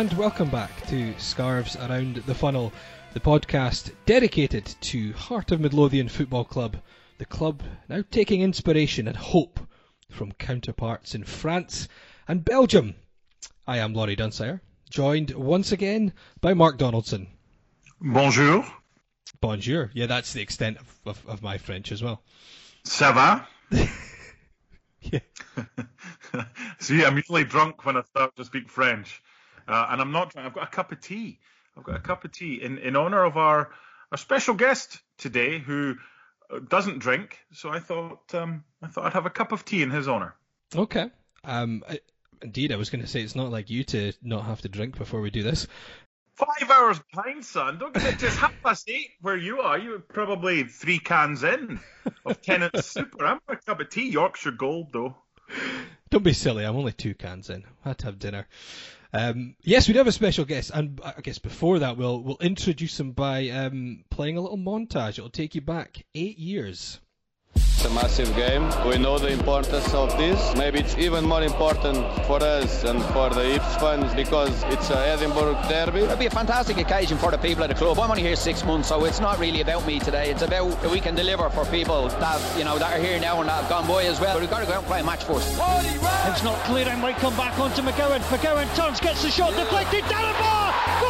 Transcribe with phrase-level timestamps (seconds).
[0.00, 2.72] And welcome back to Scarves Around the Funnel,
[3.12, 6.78] the podcast dedicated to Heart of Midlothian Football Club,
[7.18, 9.60] the club now taking inspiration and hope
[10.08, 11.86] from counterparts in France
[12.26, 12.94] and Belgium.
[13.66, 17.26] I am Laurie Dunsire, joined once again by Mark Donaldson.
[18.00, 18.64] Bonjour.
[19.42, 19.90] Bonjour.
[19.92, 22.22] Yeah, that's the extent of, of, of my French as well.
[22.86, 23.46] Ça va?
[25.02, 25.20] Yeah.
[26.78, 29.22] See, I'm usually drunk when I start to speak French,
[29.68, 30.36] uh, and I'm not.
[30.36, 31.38] I've got a cup of tea.
[31.76, 33.70] I've got a cup of tea in, in honor of our
[34.10, 35.96] our special guest today, who
[36.50, 37.38] uh, doesn't drink.
[37.52, 40.34] So I thought um, I thought I'd have a cup of tea in his honor.
[40.74, 41.10] Okay.
[41.44, 42.00] Um, I,
[42.42, 44.98] indeed, I was going to say it's not like you to not have to drink
[44.98, 45.66] before we do this.
[46.34, 47.78] Five hours behind, son.
[47.78, 48.22] Don't get it.
[48.22, 49.78] It's half past eight where you are.
[49.78, 51.80] You're probably three cans in
[52.24, 53.26] of Tennant's Super.
[53.26, 55.16] I'm a cup of tea, Yorkshire Gold, though.
[56.10, 56.64] Don't be silly.
[56.64, 57.64] I'm only two cans in.
[57.84, 58.46] I had to have dinner.
[59.12, 62.38] Um, yes, we do have a special guest, and I guess before that, we'll we'll
[62.40, 65.18] introduce him by um, playing a little montage.
[65.18, 67.00] It'll take you back eight years.
[67.80, 68.68] It's a massive game.
[68.86, 70.54] We know the importance of this.
[70.54, 74.98] Maybe it's even more important for us and for the Hibs fans because it's a
[74.98, 76.00] Edinburgh derby.
[76.00, 77.98] It'll be a fantastic occasion for the people at the club.
[77.98, 80.30] I'm only here six months, so it's not really about me today.
[80.30, 83.40] It's about that we can deliver for people that you know that are here now
[83.40, 84.34] and that have gone by as well.
[84.34, 85.48] But we've got to go out and play a match first.
[85.48, 88.20] It's not clear and might come back onto McGowan.
[88.28, 90.04] McGowan turns, gets the shot deflected.
[90.04, 91.00] Darren Barr!
[91.00, 91.09] Goal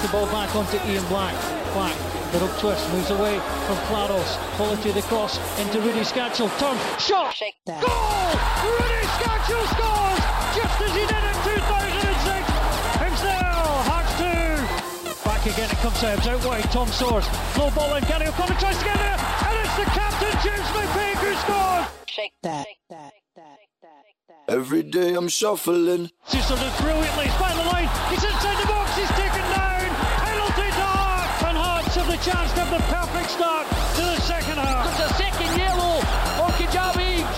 [0.00, 1.34] Plays the ball back onto Ian Black.
[1.74, 1.94] Black,
[2.32, 4.36] little twist, moves away from Claros.
[4.56, 6.48] Quality of the cross into Rudi Skacel.
[6.58, 7.36] Turn, shot!
[7.66, 8.32] Goal!
[8.64, 10.22] Rudi Skacel scores!
[10.56, 12.48] Just as he did in 2006.
[12.96, 15.28] Himself, Hearts 2.
[15.28, 16.64] Back again, it comes Ebbs out wide.
[16.72, 17.28] Tom Soares.
[17.58, 18.04] Low ball in.
[18.04, 19.18] Gary O'Connor tries to get there.
[19.20, 21.86] And it's the captain, James McPake, who scores.
[22.06, 22.66] Shake that.
[24.48, 26.10] Every day I'm shuffling.
[26.26, 27.26] Sister does brilliantly.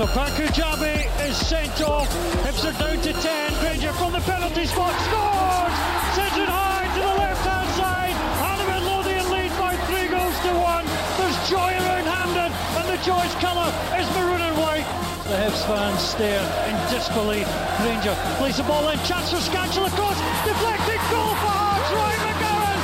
[0.03, 2.11] So Pa Kujabi is sent off.
[2.43, 3.23] Hibs are down to 10.
[3.63, 5.75] Grainger from the penalty spot scores.
[6.19, 8.17] Sends it high to the left hand side.
[8.43, 10.83] Heart of Midlothian lead by three goals to one.
[11.23, 12.51] There's joy around Hampden.
[12.51, 14.83] And the joy's colour is maroon and white.
[15.31, 17.47] The Hibs fans stare in disbelief.
[17.79, 18.99] Grainger plays the ball in.
[19.07, 20.19] Chance for Skacel across.
[20.43, 21.95] Deflected goal for Hearts.
[21.95, 22.79] McGowan.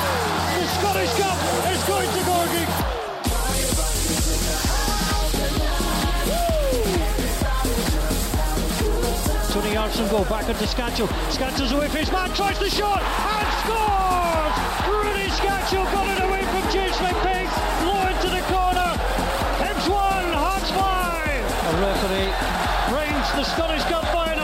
[0.54, 2.17] The Scottish Cup is going to
[9.68, 11.06] Tony Arson go back onto Skacel.
[11.28, 14.54] Skacel's away from his man, tries the shot and scores!
[14.88, 17.52] Rudi Skacel got it away from James McPake,
[17.84, 18.96] low into the corner.
[19.60, 20.80] Hibs 1, Hearts 5.
[21.68, 22.32] A referee
[22.88, 24.37] brings the Scottish final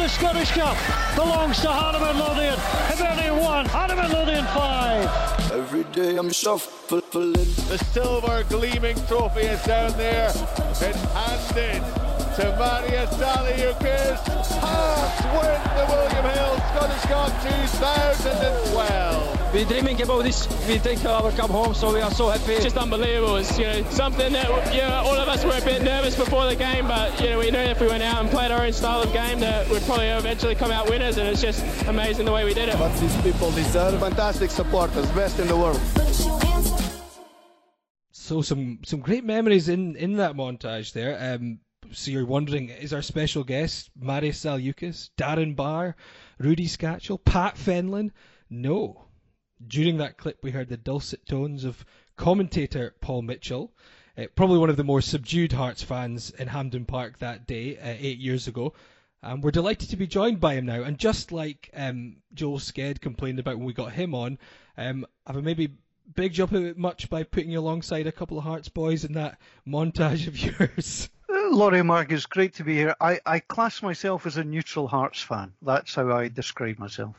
[0.00, 0.76] the Scottish Cup
[1.14, 2.56] belongs to Heart of Midlothian.
[2.88, 5.52] Hibernian 1, Heart of Midlothian 5.
[5.52, 7.02] Every day I'm shuffling.
[7.12, 10.28] The silver gleaming trophy is down there.
[10.28, 11.82] It's handed
[12.36, 14.20] to Marius Zaliukas.
[14.60, 19.39] Hearts win the William Hill Scottish Cup 2012.
[19.52, 20.46] We're dreaming about this.
[20.68, 22.52] We take our cup home, so we are so happy.
[22.52, 23.34] It's just unbelievable.
[23.34, 26.46] It's you know something that you know, all of us were a bit nervous before
[26.46, 28.72] the game, but you know we knew if we went out and played our own
[28.72, 32.32] style of game that we'd probably eventually come out winners, and it's just amazing the
[32.32, 32.76] way we did it.
[32.76, 33.98] What these people deserve.
[33.98, 35.80] Fantastic supporters, best in the world.
[38.12, 41.34] So some some great memories in in that montage there.
[41.34, 41.58] Um,
[41.90, 45.96] so you're wondering, is our special guest Marius Zaliukas, Darren Barr,
[46.38, 48.12] Rudi Skacel, Pat Fenlon?
[48.48, 49.09] No.
[49.66, 51.84] During that clip, we heard the dulcet tones of
[52.16, 53.72] commentator Paul Mitchell,
[54.16, 57.96] uh, probably one of the more subdued Hearts fans in Hampden Park that day, uh,
[57.98, 58.74] eight years ago.
[59.22, 63.00] Um, we're delighted to be joined by him now, and just like um, Joel Sked
[63.00, 64.38] complained about when we got him on,
[64.78, 65.76] um, have maybe
[66.14, 69.12] bigged up a bit much by putting you alongside a couple of Hearts boys in
[69.12, 71.10] that montage of yours?
[71.28, 72.94] Laurie Mark, it's great to be here.
[73.00, 75.52] I, I class myself as a neutral Hearts fan.
[75.62, 77.14] That's how I describe myself.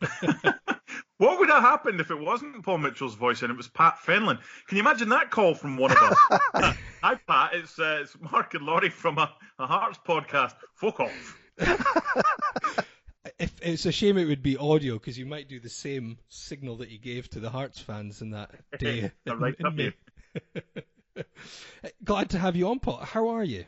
[1.22, 4.40] What would have happened if it wasn't Paul Mitchell's voice and it was Pat Fenlon?
[4.66, 6.18] Can you imagine that call from one of us?
[7.00, 7.50] Hi, Pat.
[7.54, 10.54] It's, uh, it's Mark and Laurie from a, a Hearts podcast.
[10.74, 11.38] Fuck off.
[13.38, 16.78] if it's a shame it would be audio because you might do the same signal
[16.78, 18.50] that you gave to the Hearts fans in that
[18.80, 19.12] day.
[19.24, 21.22] Right in you.
[22.02, 22.96] Glad to have you on, Paul.
[22.96, 23.64] How are you?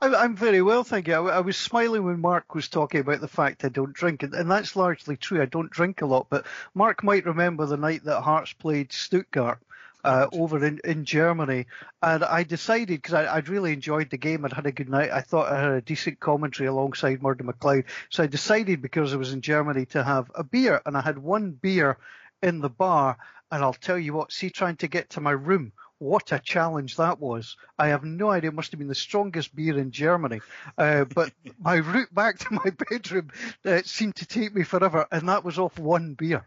[0.00, 1.14] I'm, I'm very well, thank you.
[1.14, 4.34] I, I, was smiling when Mark was talking about the fact I don't drink, and,
[4.34, 5.40] and that's largely true.
[5.40, 9.58] I don't drink a lot, but Mark might remember the night that Hearts played Stuttgart.
[10.02, 11.64] Uh, over in, in Germany,
[12.02, 15.10] and I decided because I'd really enjoyed the game, I'd had a good night.
[15.10, 19.16] I thought I had a decent commentary alongside Murdo McLeod, so I decided because I
[19.16, 21.96] was in Germany to have a beer, and I had one beer
[22.42, 23.16] in the bar,
[23.50, 26.96] and I'll tell you what, see, trying to get to my room what a challenge
[26.96, 27.56] that was.
[27.78, 28.50] I have no idea.
[28.50, 30.40] It must have been the strongest beer in Germany.
[30.76, 33.30] Uh, but my route back to my bedroom
[33.64, 36.44] uh, seemed to take me forever, and that was off one beer.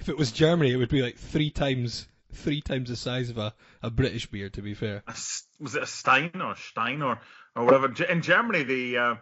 [0.00, 2.06] If it was Germany, it would be like three times
[2.36, 5.02] three times the size of a, a British beer, to be fair.
[5.58, 7.18] Was it a Stein or Stein or,
[7.54, 7.92] or whatever?
[8.04, 9.14] In Germany, the uh,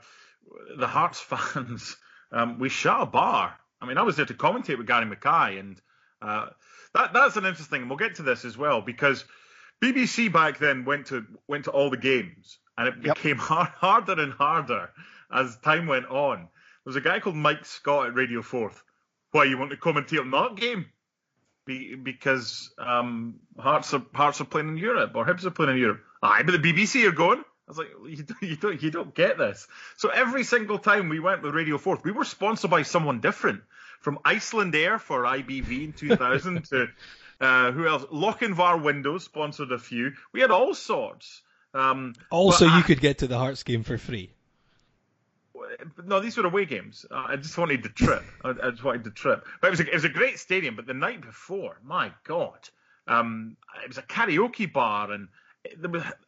[0.76, 1.96] the Hearts fans,
[2.32, 3.54] um, we shut a bar.
[3.80, 5.80] I mean, I was there to commentate with Gary Mackay, and
[6.20, 6.46] uh,
[6.92, 7.82] that that's an interesting.
[7.82, 9.24] And we'll get to this as well because
[9.82, 13.17] BBC back then went to went to all the games, and it yep.
[13.17, 14.91] became hard, harder and harder
[15.32, 16.38] as time went on.
[16.38, 18.82] There was a guy called Mike Scott at Radio Forth.
[19.32, 20.87] Why you want to commentate on that game?
[21.67, 25.79] Be, because um, Hearts are Hearts are playing in Europe or Hibs are playing in
[25.79, 26.03] Europe.
[26.23, 27.41] Aye, but the BBC are going.
[27.41, 29.67] I was like, you don't, you don't, you don't get this.
[29.97, 33.62] So every single time we went with Radio Forth, we were sponsored by someone different.
[34.00, 36.88] From Icelandair for IBV in 2000 to
[37.40, 38.04] uh, who else?
[38.04, 40.12] Lochinvar Windows sponsored a few.
[40.32, 41.42] We had all sorts.
[41.72, 44.31] Um, also, you I, could get to the Hearts game for free.
[46.04, 47.04] No, these were away games.
[47.10, 48.22] Uh, I just wanted the trip.
[48.44, 49.44] I, I, just wanted the trip.
[49.60, 50.76] But it was a, it was a great stadium.
[50.76, 52.69] But the night before, my God,
[53.08, 55.28] um, it was a karaoke bar and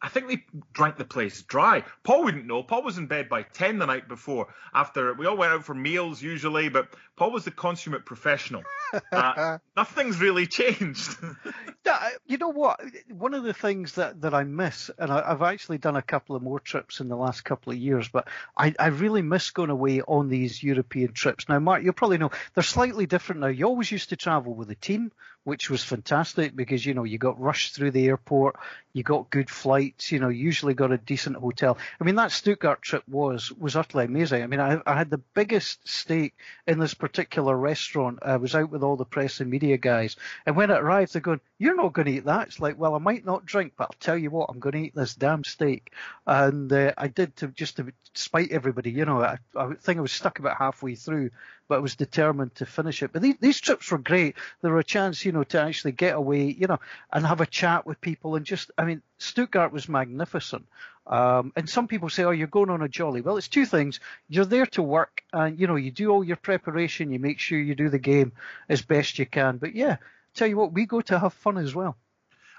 [0.01, 1.83] I think they drank the place dry.
[2.03, 2.63] Paul wouldn't know.
[2.63, 4.47] Paul was in bed by 10 the night before.
[4.73, 8.63] After we all went out for meals usually, but Paul was the consummate professional.
[9.11, 11.17] Uh, nothing's really changed.
[12.25, 12.79] you know what?
[13.09, 16.37] One of the things that, that I miss, and I, have actually done a couple
[16.37, 19.71] of more trips in the last couple of years, but I, I really miss going
[19.71, 21.49] away on these European trips.
[21.49, 23.47] Now, Mark, you'll probably know they're slightly different now.
[23.47, 25.11] You always used to travel with a team,
[25.47, 28.57] which was fantastic because you know you got rushed through the airport,
[28.91, 31.77] you got good flights, you know, usually got a decent hotel.
[32.01, 34.43] I mean, that Stuttgart trip was was utterly amazing.
[34.43, 36.33] I mean, I, I had the biggest steak
[36.67, 38.19] in this particular restaurant.
[38.23, 41.21] I was out with all the press and media guys, and when it arrived, they're
[41.21, 43.85] going, "You're not going to eat that." It's like, well, I might not drink, but
[43.85, 45.93] I'll tell you what, I'm going to eat this damn steak.
[46.25, 48.91] And uh, I did to just to spite everybody.
[48.91, 51.29] You know, I, I think I was stuck about halfway through,
[51.67, 53.11] but I was determined to finish it.
[53.11, 54.35] But these, these trips were great.
[54.61, 56.79] There were a chance, you know, to actually get away, you know,
[57.11, 60.65] and have a chat with people and just, I mean, Stuttgart was magnificent.
[61.05, 63.21] Um, and some people say, oh, you're going on a jolly.
[63.21, 63.99] Well, it's two things.
[64.27, 67.11] You're there to work and, you know, you do all your preparation.
[67.11, 68.33] You make sure you do the game
[68.67, 69.57] as best you can.
[69.57, 69.97] But yeah,
[70.33, 71.95] tell you what, we go to have fun as well.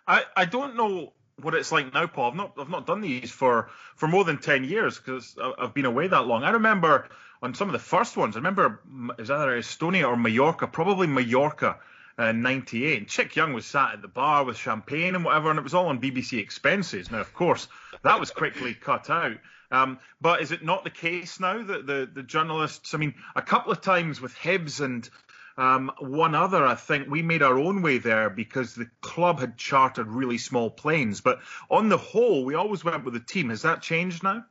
[0.06, 2.30] I, I don't know what it's like now, Paul.
[2.30, 5.84] I've not I've not done these for for more than ten years because I've been
[5.84, 6.44] away that long.
[6.44, 7.08] I remember
[7.42, 8.36] on some of the first ones.
[8.36, 8.80] I remember
[9.18, 11.78] was either Estonia or Mallorca, probably Mallorca.
[12.20, 12.98] Uh, 98.
[12.98, 15.72] And Chick Young was sat at the bar with champagne and whatever, and it was
[15.72, 17.12] all on BBC expenses.
[17.12, 17.68] Now, of course,
[18.02, 19.36] that was quickly cut out.
[19.70, 23.42] Um, but is it not the case now that the, the journalists, I mean, a
[23.42, 25.08] couple of times with Hibs and
[25.58, 29.56] um, one other, I think we made our own way there because the club had
[29.56, 31.20] chartered really small planes.
[31.20, 33.50] But on the whole, we always went with the team.
[33.50, 34.44] Has that changed now?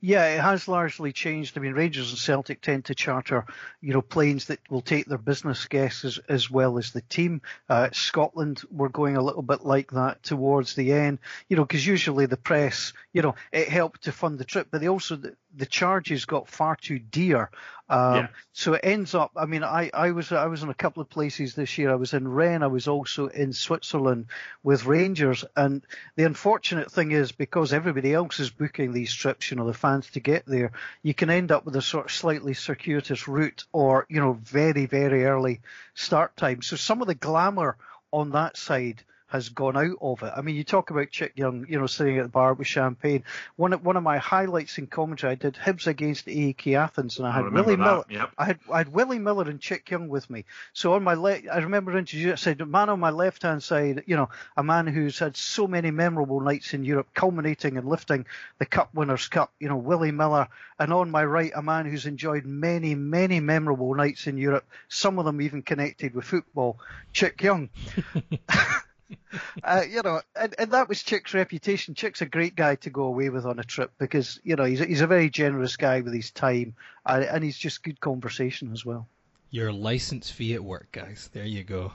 [0.00, 1.56] Yeah, it has largely changed.
[1.56, 3.46] I mean, Rangers and Celtic tend to charter,
[3.80, 7.40] you know, planes that will take their business guests as, as well as the team.
[7.68, 11.86] Uh, Scotland were going a little bit like that towards the end, you know, because
[11.86, 15.16] usually the press, you know, it helped to fund the trip, but they also
[15.54, 17.50] the charges got far too dear.
[17.88, 18.28] Um, yeah.
[18.52, 19.32] So it ends up.
[19.36, 21.90] I mean, I, I was I was in a couple of places this year.
[21.90, 22.62] I was in Rennes.
[22.62, 24.26] I was also in Switzerland
[24.62, 25.44] with Rangers.
[25.56, 25.84] And
[26.16, 30.08] the unfortunate thing is because everybody else is booking these trips, you know, the fans
[30.10, 34.06] to get there, you can end up with a sort of slightly circuitous route or
[34.08, 35.60] you know very very early
[35.94, 36.62] start time.
[36.62, 37.76] So some of the glamour
[38.10, 40.30] on that side has gone out of it.
[40.36, 43.24] I mean, you talk about Chick Young, you know, sitting at the bar with champagne.
[43.56, 47.26] One of, one of my highlights in commentary, I did Hibs against AEK Athens, and
[47.26, 47.82] I had I Willie that.
[47.82, 48.04] Miller.
[48.10, 48.30] Yep.
[48.36, 50.44] I had I had Willie Miller and Chick Young with me.
[50.74, 53.62] So on my left, I remember introducing, I said, a man on my left hand
[53.62, 57.86] side, you know, a man who's had so many memorable nights in Europe, culminating in
[57.86, 58.26] lifting
[58.58, 59.50] the Cup Winners' Cup.
[59.58, 60.48] You know, Willie Miller,
[60.78, 64.66] and on my right, a man who's enjoyed many many memorable nights in Europe.
[64.88, 66.78] Some of them even connected with football.
[67.14, 67.70] Chick Young.
[69.64, 71.94] uh, you know, and, and that was Chick's reputation.
[71.94, 74.80] Chick's a great guy to go away with on a trip because you know he's
[74.80, 76.74] a, he's a very generous guy with his time,
[77.06, 79.08] and, and he's just good conversation as well.
[79.50, 81.28] Your license fee at work, guys.
[81.32, 81.92] There you go.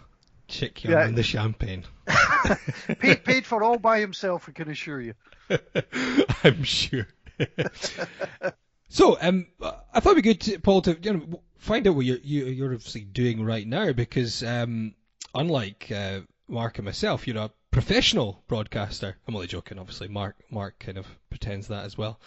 [0.47, 1.07] Chick Young yeah.
[1.07, 1.83] and the champagne.
[2.99, 5.13] paid paid for all by himself, I can assure you.
[6.43, 7.07] I'm sure.
[8.89, 12.05] so, um, I thought it'd be good, to, Paul, to you know, find out what
[12.05, 14.93] you're, you're obviously doing right now because, um,
[15.35, 19.17] unlike uh, Mark and myself, you're a professional broadcaster.
[19.27, 20.07] I'm only joking, obviously.
[20.07, 22.19] Mark, Mark kind of pretends that as well.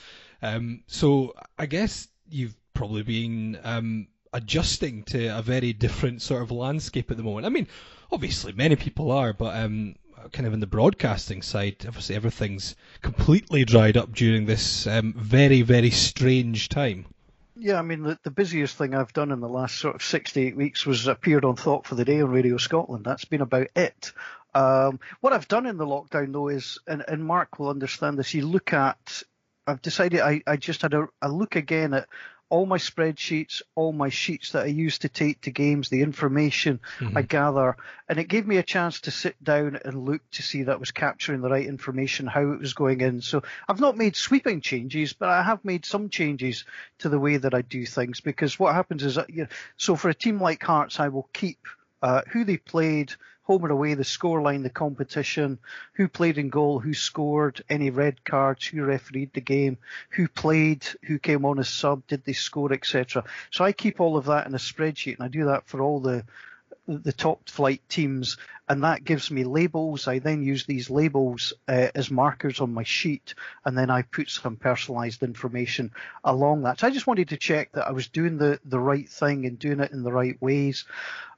[0.42, 6.50] Um, so I guess you've probably been um, adjusting to a very different sort of
[6.50, 7.46] landscape at the moment.
[7.46, 7.66] I mean,
[8.12, 9.96] obviously many people are, but um,
[10.32, 15.62] kind of in the broadcasting side, obviously everything's completely dried up during this um, very,
[15.62, 17.06] very strange time.
[17.62, 20.32] Yeah, I mean, the, the busiest thing I've done in the last sort of six
[20.32, 23.04] to eight weeks was appeared on Thought for the Day on Radio Scotland.
[23.04, 24.12] That's been about it.
[24.54, 28.32] Um, what I've done in the lockdown, though, is, and, and Mark will understand this,
[28.32, 29.22] you look at,
[29.66, 32.08] I've decided I, I just had a, a look again at
[32.50, 36.80] all my spreadsheets, all my sheets that I use to take to games, the information
[36.98, 37.16] mm-hmm.
[37.16, 37.76] I gather,
[38.08, 40.76] and it gave me a chance to sit down and look to see that I
[40.76, 43.22] was capturing the right information, how it was going in.
[43.22, 46.64] So I've not made sweeping changes, but I have made some changes
[46.98, 49.94] to the way that I do things because what happens is that, you know, so
[49.94, 51.58] for a team like Hearts, I will keep
[52.02, 53.12] uh, who they played,
[53.50, 55.58] home or away, the scoreline, the competition,
[55.94, 59.76] who played in goal, who scored, any red cards, who refereed the game,
[60.10, 63.24] who played, who came on as sub, did they score, etc.
[63.50, 65.98] So I keep all of that in a spreadsheet, and I do that for all
[65.98, 66.22] the
[66.86, 68.36] the top flight teams,
[68.68, 70.08] and that gives me labels.
[70.08, 74.28] I then use these labels uh, as markers on my sheet, and then I put
[74.28, 75.92] some personalized information
[76.24, 76.80] along that.
[76.80, 79.58] So I just wanted to check that I was doing the, the right thing and
[79.58, 80.84] doing it in the right ways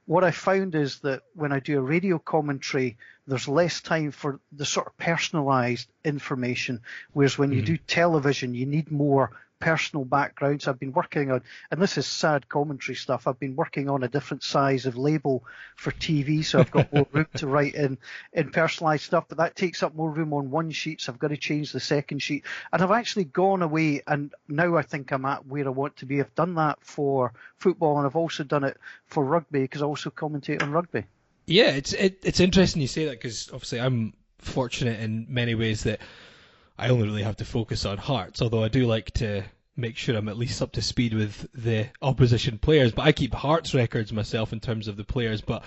[0.05, 4.39] what I found is that when I do a radio commentary, there's less time for
[4.51, 6.81] the sort of personalized information.
[7.13, 7.59] Whereas when mm-hmm.
[7.59, 9.31] you do television, you need more
[9.63, 10.67] personal backgrounds.
[10.67, 11.41] I've been working on,
[11.71, 13.27] and this is sad commentary stuff.
[13.27, 15.43] I've been working on a different size of label
[15.77, 17.97] for TV, so I've got more room to write in
[18.33, 19.25] in personalised stuff.
[19.29, 21.79] But that takes up more room on one sheet, so I've got to change the
[21.79, 22.43] second sheet.
[22.73, 26.05] And I've actually gone away, and now I think I'm at where I want to
[26.05, 26.19] be.
[26.19, 30.09] I've done that for football, and I've also done it for rugby because I also
[30.09, 31.05] commentate on rugby.
[31.45, 35.83] Yeah, it's it, it's interesting you say that because obviously I'm fortunate in many ways
[35.83, 36.01] that
[36.77, 39.43] I only really have to focus on Hearts, although I do like to
[39.75, 42.91] make sure I'm at least up to speed with the opposition players.
[42.91, 45.41] But I keep Hearts records myself in terms of the players.
[45.41, 45.63] But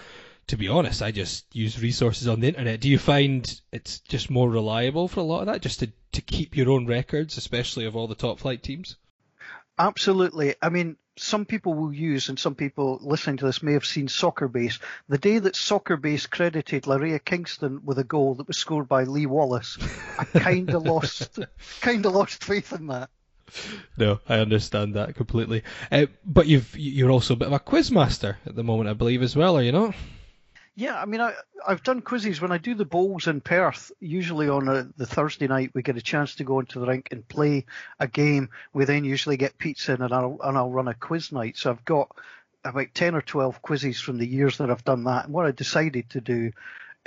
[0.49, 2.81] to be honest, I just use resources on the internet.
[2.81, 6.21] Do you find it's just more reliable for a lot of that, just to, to
[6.21, 8.97] keep your own records, especially of all the top flight teams?
[9.79, 10.55] Absolutely.
[10.63, 14.09] I mean, some people will use, and some people listening to this may have seen
[14.09, 14.79] Soccer Base.
[15.09, 19.05] The day that Soccer Base credited Laryea Kingston with a goal that was scored by
[19.05, 19.79] Lee Wallace,
[20.19, 21.39] I kind of lost,
[21.81, 23.11] kind of lost faith in that.
[23.97, 25.63] No, I understand that completely.
[25.91, 29.23] Uh, but you've you're also a bit of a quizmaster at the moment, I believe,
[29.23, 29.95] as well, are you not?
[30.79, 31.33] Yeah, I mean, I,
[31.67, 33.91] I've done quizzes when I do the bowls in Perth.
[33.99, 37.09] Usually on a, the Thursday night, we get a chance to go into the rink
[37.11, 37.65] and play
[37.99, 38.51] a game.
[38.75, 41.57] We then usually get pizza and I'll and I'll run a quiz night.
[41.57, 42.11] So I've got
[42.63, 45.25] about ten or twelve quizzes from the years that I've done that.
[45.25, 46.53] And what I decided to do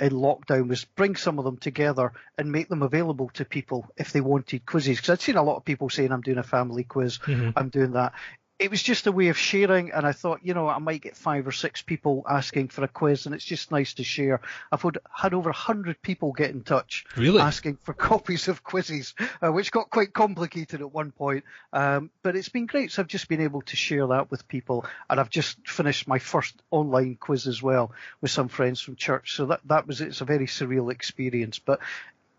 [0.00, 4.12] in lockdown was bring some of them together and make them available to people if
[4.12, 4.96] they wanted quizzes.
[4.96, 7.50] Because I'd seen a lot of people saying, I'm doing a family quiz, mm-hmm.
[7.54, 8.14] I'm doing that
[8.60, 11.16] it was just a way of sharing, and I thought, you know, I might get
[11.16, 14.42] five or six people asking for a quiz, and it's just nice to share.
[14.70, 17.40] I've had, had over a hundred people get in touch, really?
[17.40, 21.44] asking for copies of quizzes, uh, which got quite complicated at one point.
[21.72, 24.84] Um, but it's been great, so I've just been able to share that with people,
[25.08, 29.36] and I've just finished my first online quiz as well with some friends from church.
[29.36, 31.80] So that that was it's a very surreal experience, but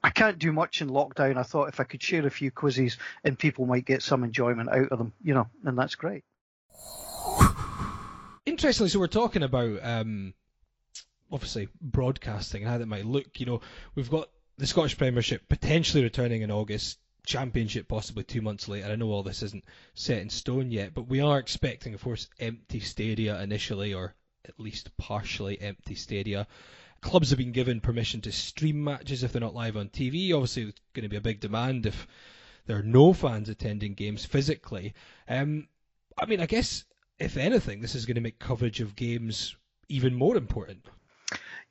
[0.04, 1.38] I can't do much in lockdown.
[1.38, 4.70] I thought if I could share a few quizzes and people might get some enjoyment
[4.70, 6.24] out of them, you know, and that's great.
[8.46, 10.34] Interestingly, so we're talking about um,
[11.32, 13.40] obviously broadcasting and how that might look.
[13.40, 13.62] You know,
[13.94, 18.88] we've got the Scottish Premiership potentially returning in August, Championship possibly two months later.
[18.88, 22.28] I know all this isn't set in stone yet, but we are expecting, of course,
[22.40, 24.16] empty stadia initially, or
[24.46, 26.48] at least partially empty stadia
[27.02, 30.34] clubs have been given permission to stream matches if they're not live on TV.
[30.34, 32.08] Obviously, it's going to be a big demand if
[32.66, 34.94] there are no fans attending games physically.
[35.28, 35.68] Um,
[36.18, 36.86] I mean, I guess
[37.20, 39.56] if anything, this is going to make coverage of games
[39.90, 40.86] even more important.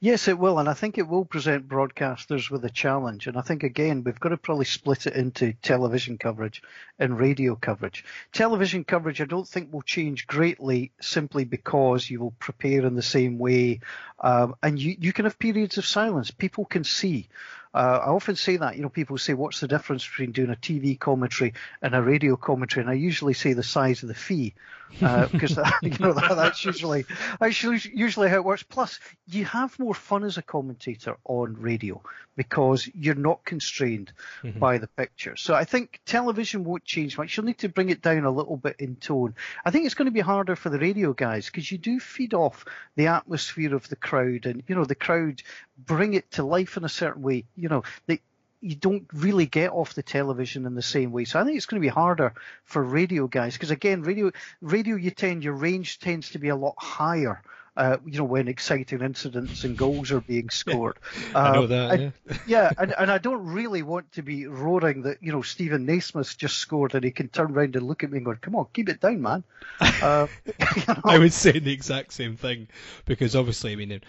[0.03, 3.27] Yes, it will, and I think it will present broadcasters with a challenge.
[3.27, 6.63] And I think again, we've got to probably split it into television coverage
[6.99, 8.03] and radio coverage.
[8.33, 13.03] Television coverage, I don't think will change greatly, simply because you will prepare in the
[13.03, 13.81] same way,
[14.21, 16.31] um, and you you can have periods of silence.
[16.31, 17.29] People can see.
[17.73, 20.57] Uh, I often say that, you know, people say, what's the difference between doing a
[20.57, 22.83] TV commentary and a radio commentary?
[22.83, 24.55] And I usually say the size of the fee,
[24.99, 27.05] because uh, you know that, that's usually
[27.39, 28.63] that's usually how it works.
[28.63, 28.99] Plus,
[29.29, 32.03] you have more fun as a commentator on radio
[32.37, 34.13] because you're not constrained
[34.43, 34.59] mm-hmm.
[34.59, 35.37] by the picture.
[35.37, 37.37] So I think television won't change much.
[37.37, 39.35] You'll need to bring it down a little bit in tone.
[39.65, 42.35] I think it's going to be harder for the radio guys because you do feed
[42.35, 42.65] off
[42.97, 45.43] the atmosphere of the crowd, and you know the crowd
[45.87, 47.45] bring it to life in a certain way.
[47.57, 48.21] You know, they
[48.61, 51.25] you don't really get off the television in the same way.
[51.25, 52.35] So I think it's going to be harder
[52.65, 56.57] for radio guys because again, radio radio you tend your range tends to be a
[56.57, 57.43] lot higher.
[57.77, 60.99] Uh, you know, when exciting incidents and goals are being scored.
[61.31, 61.91] Yeah, I know that.
[61.93, 65.41] And, yeah, yeah and, and I don't really want to be roaring that, you know,
[65.41, 68.35] Steven Naismith just scored and he can turn around and look at me and go,
[68.39, 69.45] come on, keep it down, man.
[70.03, 71.01] Uh, you know?
[71.05, 72.69] I would say the exact same thing
[73.05, 74.01] because obviously, I mean,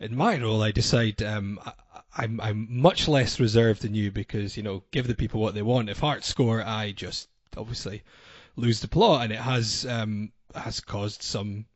[0.00, 1.60] in my role, I decide um,
[2.16, 5.54] I, am I'm much less reserved than you because you know give the people what
[5.54, 5.90] they want.
[5.90, 8.02] If Hearts score, I just obviously
[8.56, 11.66] lose the plot, and it has um, has caused some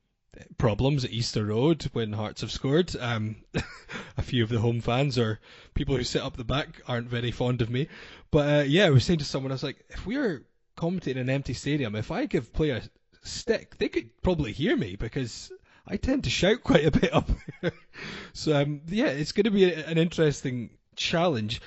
[0.57, 2.95] problems at Easter Road when Hearts have scored.
[2.97, 3.37] Um,
[4.17, 5.41] a few of the home fans or
[5.75, 7.89] people who sit up the back aren't very fond of me.
[8.31, 10.45] But uh, yeah, I was saying to someone, I was like, if we're
[10.77, 12.83] commentating in an empty stadium, if I give player
[13.23, 15.51] stick, they could probably hear me because
[15.89, 17.31] I tend to shout quite a bit up
[17.61, 17.73] here.
[18.33, 21.61] so um, yeah, it's going to be a, an interesting challenge.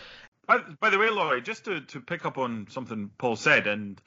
[0.47, 4.01] By, by, the way, Laurie, just to, to pick up on something Paul said, and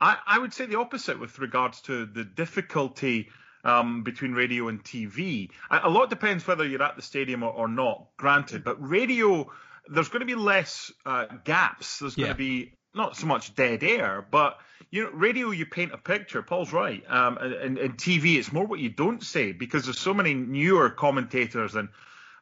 [0.00, 3.28] I, I would say the opposite with regards to the difficulty
[3.64, 5.50] um, between radio and TV.
[5.70, 9.50] A, a, lot depends whether you're at the stadium or, or, not, granted, but radio,
[9.88, 11.98] there's going to be less uh, gaps.
[11.98, 12.32] There's going yeah.
[12.32, 14.58] to be not so much dead air, but
[14.90, 16.42] you know, radio you paint a picture.
[16.42, 20.14] Paul's right, um, and, and TV it's more what you don't say because there's so
[20.14, 21.88] many newer commentators and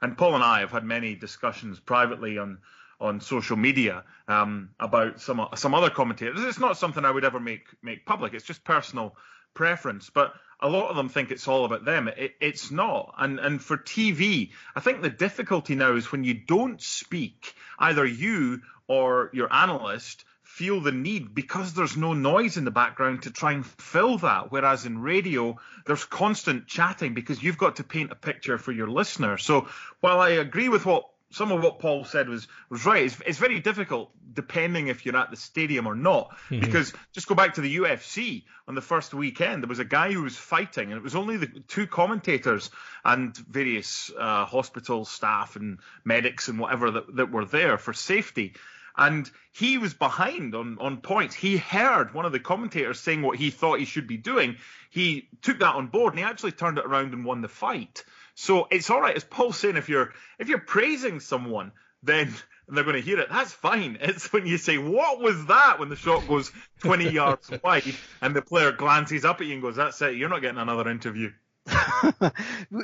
[0.03, 2.59] and Paul and I have had many discussions privately on
[3.01, 6.41] on social media um, about some some other commentators.
[6.43, 8.35] It's not something I would ever make make public.
[8.35, 9.17] It's just personal
[9.55, 12.09] preference, but a lot of them think it's all about them.
[12.09, 13.15] It, it's not.
[13.19, 18.05] And and for TV, I think the difficulty now is when you don't speak, either
[18.05, 20.25] you or your analyst
[20.61, 24.53] feel the need because there's no noise in the background to try and fill that.
[24.53, 28.87] Whereas in radio, there's constant chatting because you've got to paint a picture for your
[28.87, 29.39] listener.
[29.39, 29.69] So
[30.01, 33.05] while I agree with what some of what Paul said was was right.
[33.05, 36.31] It's, it's very difficult depending if you're at the stadium or not.
[36.51, 36.61] Mm-hmm.
[36.61, 40.13] Because just go back to the UFC on the first weekend, there was a guy
[40.13, 42.71] who was fighting, and it was only the two commentators
[43.03, 48.53] and various uh, hospital staff and medics and whatever that, that were there for safety
[48.97, 51.35] and he was behind on, on points.
[51.35, 54.57] He heard one of the commentators saying what he thought he should be doing.
[54.91, 58.05] He took that on board and he actually turned it around and won the fight.
[58.35, 61.73] So it's all right, as Paul's saying, if you're if you're praising someone,
[62.03, 62.35] then
[62.69, 63.29] they're going to hear it.
[63.31, 63.99] That's fine.
[64.01, 66.51] It's when you say, "What was that?" when the shot goes
[66.81, 70.17] 20 yards wide and the player glances up at you and goes, "That's it.
[70.17, 71.33] You're not getting another interview."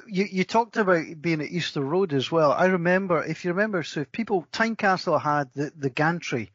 [0.06, 2.52] you, you talked about being at Easter Road as well.
[2.52, 6.50] I remember, if you remember, so if people, Tynecastle had the, the gantry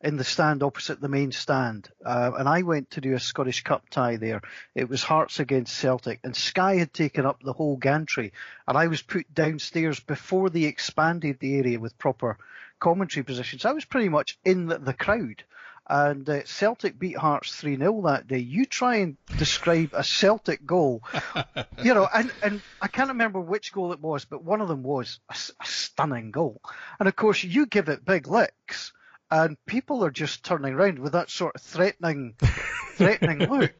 [0.00, 3.62] in the stand opposite the main stand, uh, and I went to do a Scottish
[3.62, 4.42] Cup tie there.
[4.74, 8.32] It was Hearts against Celtic, and Sky had taken up the whole gantry,
[8.68, 12.36] and I was put downstairs before they expanded the area with proper
[12.78, 13.64] commentary positions.
[13.64, 15.42] I was pretty much in the, the crowd
[15.86, 18.38] and uh, Celtic beat Hearts 3 0 that day.
[18.38, 21.02] You try and describe a Celtic goal,
[21.82, 24.82] you know, and, and I can't remember which goal it was, but one of them
[24.82, 26.60] was a, a stunning goal.
[26.98, 28.92] And of course, you give it big licks,
[29.30, 32.34] and people are just turning around with that sort of threatening,
[32.94, 33.74] threatening look.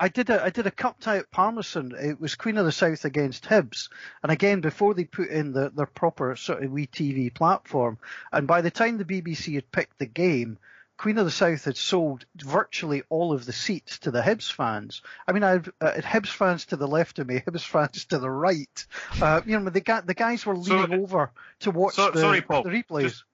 [0.00, 1.94] I did a I did a cup tie at Palmerston.
[1.96, 3.90] It was Queen of the South against Hibs,
[4.24, 7.98] and again before they put in the, their proper sort of wee TV platform,
[8.32, 10.58] and by the time the BBC had picked the game,
[10.96, 15.02] Queen of the South had sold virtually all of the seats to the Hibs fans.
[15.26, 18.18] I mean, I had uh, Hibs fans to the left of me, Hibs fans to
[18.18, 18.86] the right.
[19.20, 21.30] Uh, you know, the, the guys were leaning so, over
[21.60, 23.02] to watch so, the, sorry, Paul, the replays.
[23.02, 23.24] Just,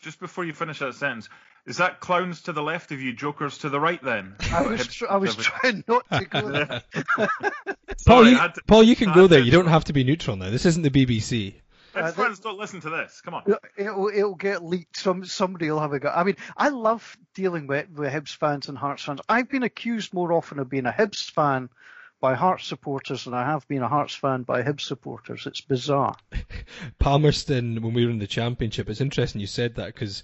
[0.00, 1.28] just before you finish that sentence,
[1.66, 4.02] is that clowns to the left of you, jokers to the right?
[4.02, 6.82] Then I was tr- I was trying not to go there.
[8.06, 9.40] Paul, you, to, Paul, you can go there.
[9.40, 10.48] You don't have to be neutral now.
[10.48, 11.54] This isn't the BBC.
[11.94, 13.20] His uh, friends don't listen to this.
[13.20, 13.44] Come on.
[13.76, 14.96] It'll, it'll get leaked.
[14.96, 16.08] Some somebody will have a go.
[16.08, 19.20] I mean, I love dealing with with Hibs fans and Hearts fans.
[19.28, 21.68] I've been accused more often of being a Hibs fan
[22.20, 25.46] by Hearts supporters than I have been a Hearts fan by Hibs supporters.
[25.46, 26.16] It's bizarre.
[26.98, 30.22] Palmerston, when we were in the Championship, it's interesting you said that because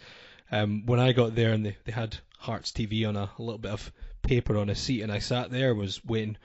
[0.52, 3.58] um, when I got there and they, they had Hearts TV on a, a little
[3.58, 3.90] bit of
[4.22, 6.36] paper on a seat, and I sat there was waiting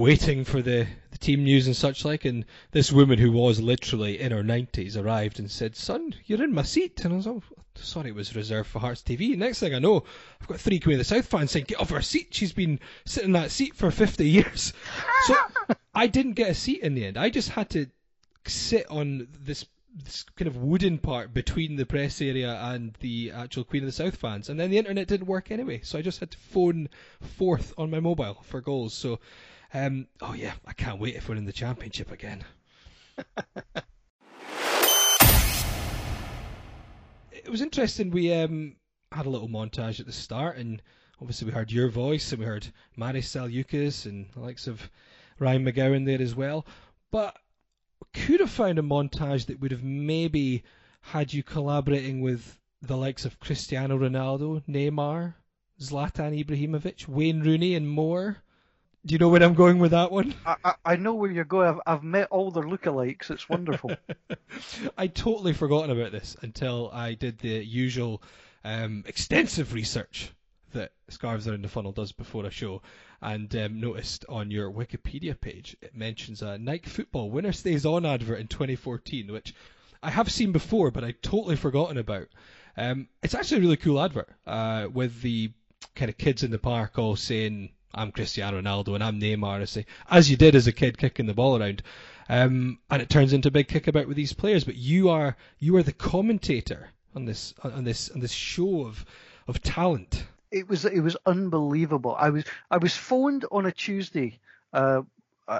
[0.00, 4.20] waiting for the, the team news and such like, and this woman who was literally
[4.20, 7.04] in her 90s arrived and said, Son, you're in my seat.
[7.04, 7.42] And I was, oh,
[7.74, 9.36] sorry, it was reserved for Hearts TV.
[9.36, 10.04] Next thing I know,
[10.40, 12.28] I've got three Queen of the South fans saying, Get off her seat.
[12.32, 14.72] She's been sitting in that seat for 50 years.
[15.26, 15.36] So
[15.94, 17.18] I didn't get a seat in the end.
[17.18, 17.86] I just had to
[18.46, 19.66] sit on this
[20.04, 23.92] this kind of wooden part between the press area and the actual Queen of the
[23.92, 26.88] South fans, and then the internet didn't work anyway, so I just had to phone
[27.20, 28.94] forth on my mobile for goals.
[28.94, 29.18] So,
[29.74, 32.44] um, oh yeah, I can't wait if we're in the championship again.
[37.32, 38.10] it was interesting.
[38.10, 38.76] We um,
[39.12, 40.82] had a little montage at the start, and
[41.20, 44.90] obviously we heard your voice, and we heard Marius Zaliukas and the likes of
[45.38, 46.66] Ryan McGowan there as well.
[47.10, 47.36] But
[48.12, 50.64] could have found a montage that would have maybe
[51.00, 55.34] had you collaborating with the likes of Cristiano Ronaldo, Neymar,
[55.80, 58.42] Zlatan Ibrahimovic, Wayne Rooney, and more.
[59.06, 60.34] Do you know where I'm going with that one?
[60.44, 61.68] I, I, I know where you're going.
[61.68, 63.30] I've, I've met all their lookalikes.
[63.30, 63.92] It's wonderful.
[64.98, 68.22] I'd totally forgotten about this until I did the usual
[68.62, 70.30] um, extensive research
[70.72, 72.82] that Scarves Around the Funnel does before a show,
[73.22, 78.06] and um, noticed on your Wikipedia page it mentions a Nike Football winner stays on
[78.06, 79.54] advert in 2014, which
[80.02, 82.28] I have seen before, but I'd totally forgotten about.
[82.76, 85.52] Um, it's actually a really cool advert uh, with the
[85.94, 89.86] kind of kids in the park all saying, "I'm Cristiano Ronaldo" and "I'm Neymar," say,
[90.10, 91.82] as you did as a kid kicking the ball around.
[92.28, 94.64] Um, and it turns into a big kickabout with these players.
[94.64, 99.04] But you are you are the commentator on this on this on this show of
[99.48, 102.14] of talent it was it was unbelievable.
[102.18, 104.38] I was I was phoned on a Tuesday.
[104.72, 105.02] Uh,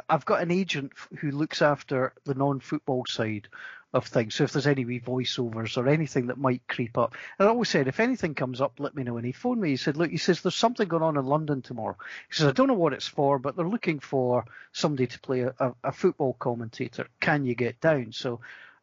[0.09, 3.49] I've got an agent who looks after the non-football side
[3.93, 4.35] of things.
[4.35, 7.69] So if there's any wee voiceovers or anything that might creep up, and I always
[7.69, 9.17] said if anything comes up, let me know.
[9.17, 9.71] And he phoned me.
[9.71, 11.97] He said, look, he says there's something going on in London tomorrow.
[12.29, 15.41] He says I don't know what it's for, but they're looking for somebody to play
[15.41, 17.09] a, a, a football commentator.
[17.21, 18.13] Can you get down?
[18.13, 18.41] So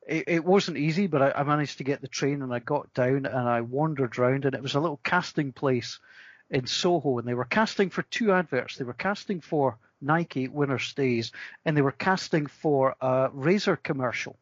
[0.08, 3.50] it, wasn't easy, but I, managed to get the train and I got down and
[3.50, 6.00] I wandered around and it was a little casting place
[6.50, 8.78] in Soho and they were casting for two adverts.
[8.78, 11.32] They were casting for Nike Winner Stays
[11.66, 14.38] and they were casting for a razor commercial.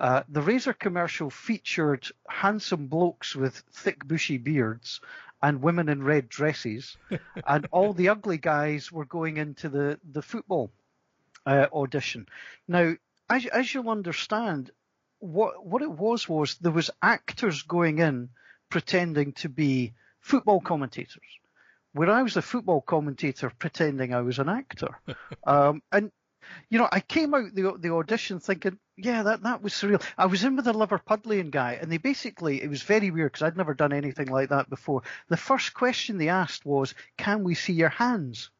[0.00, 5.00] Uh, the razor commercial featured handsome blokes with thick bushy beards
[5.42, 6.96] and women in red dresses,
[7.46, 10.70] and all the ugly guys were going into the the football
[11.44, 12.26] uh, audition.
[12.66, 12.94] Now,
[13.28, 14.70] as, as you'll understand,
[15.18, 18.30] what what it was was there was actors going in
[18.70, 21.38] pretending to be football commentators,
[21.92, 24.98] where I was a football commentator pretending I was an actor.
[25.44, 26.10] um, and
[26.68, 30.02] you know, I came out the the audition thinking, yeah, that that was surreal.
[30.18, 33.42] I was in with a Liverpudlian guy, and they basically it was very weird because
[33.42, 35.02] I'd never done anything like that before.
[35.28, 38.50] The first question they asked was, "Can we see your hands?"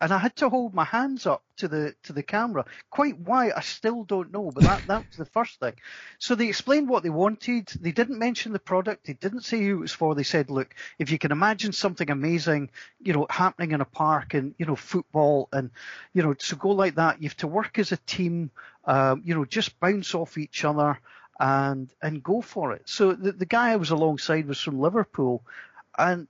[0.00, 2.64] And I had to hold my hands up to the to the camera.
[2.90, 5.74] Quite why I still don't know, but that that was the first thing.
[6.18, 7.68] So they explained what they wanted.
[7.80, 9.06] They didn't mention the product.
[9.06, 10.14] They didn't say who it was for.
[10.14, 14.34] They said, look, if you can imagine something amazing, you know, happening in a park
[14.34, 15.70] and you know football and
[16.12, 18.50] you know to go like that, you have to work as a team.
[18.84, 20.98] Um, you know, just bounce off each other
[21.38, 22.82] and and go for it.
[22.88, 25.44] So the the guy I was alongside was from Liverpool,
[25.96, 26.26] and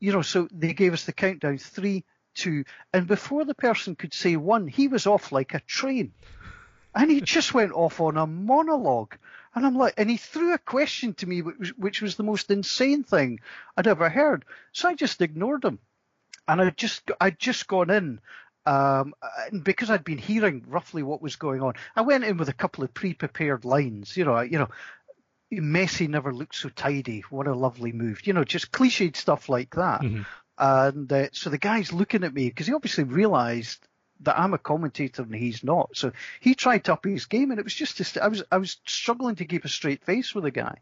[0.00, 2.04] you know, so they gave us the countdown three
[2.38, 6.12] two, and before the person could say one, he was off like a train.
[6.94, 9.16] And he just went off on a monologue.
[9.54, 12.50] And I'm like, and he threw a question to me, which, which was the most
[12.50, 13.40] insane thing
[13.76, 14.44] I'd ever heard.
[14.72, 15.78] So I just ignored him.
[16.46, 18.20] And I just, I'd just gone in
[18.68, 19.14] um,
[19.50, 22.54] and because I'd been hearing roughly what was going on, I went in with a
[22.54, 24.14] couple of pre-prepared lines.
[24.14, 24.68] You know, you know,
[25.50, 27.24] Messi never looked so tidy.
[27.30, 28.26] What a lovely move.
[28.26, 30.02] You know, just cliched stuff like that.
[30.02, 30.22] Mm-hmm.
[30.58, 33.86] And uh, so the guy's looking at me because he obviously realised
[34.20, 35.90] that I'm a commentator and he's not.
[35.94, 38.58] So he tried to up his game, and it was just st- I was I
[38.58, 40.78] was struggling to keep a straight face with the guy.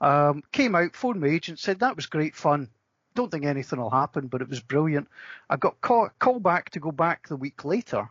[0.00, 2.68] Um, came out, phoned my agent, said that was great fun.
[3.14, 5.08] Don't think anything will happen, but it was brilliant.
[5.50, 8.08] I got call, call back to go back the week later,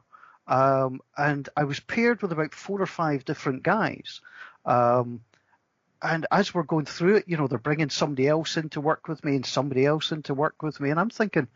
[0.48, 4.22] um, and I was paired with about four or five different guys.
[4.66, 5.22] Um,
[6.02, 9.08] and as we're going through it, you know, they're bringing somebody else in to work
[9.08, 10.90] with me and somebody else in to work with me.
[10.90, 11.48] And I'm thinking,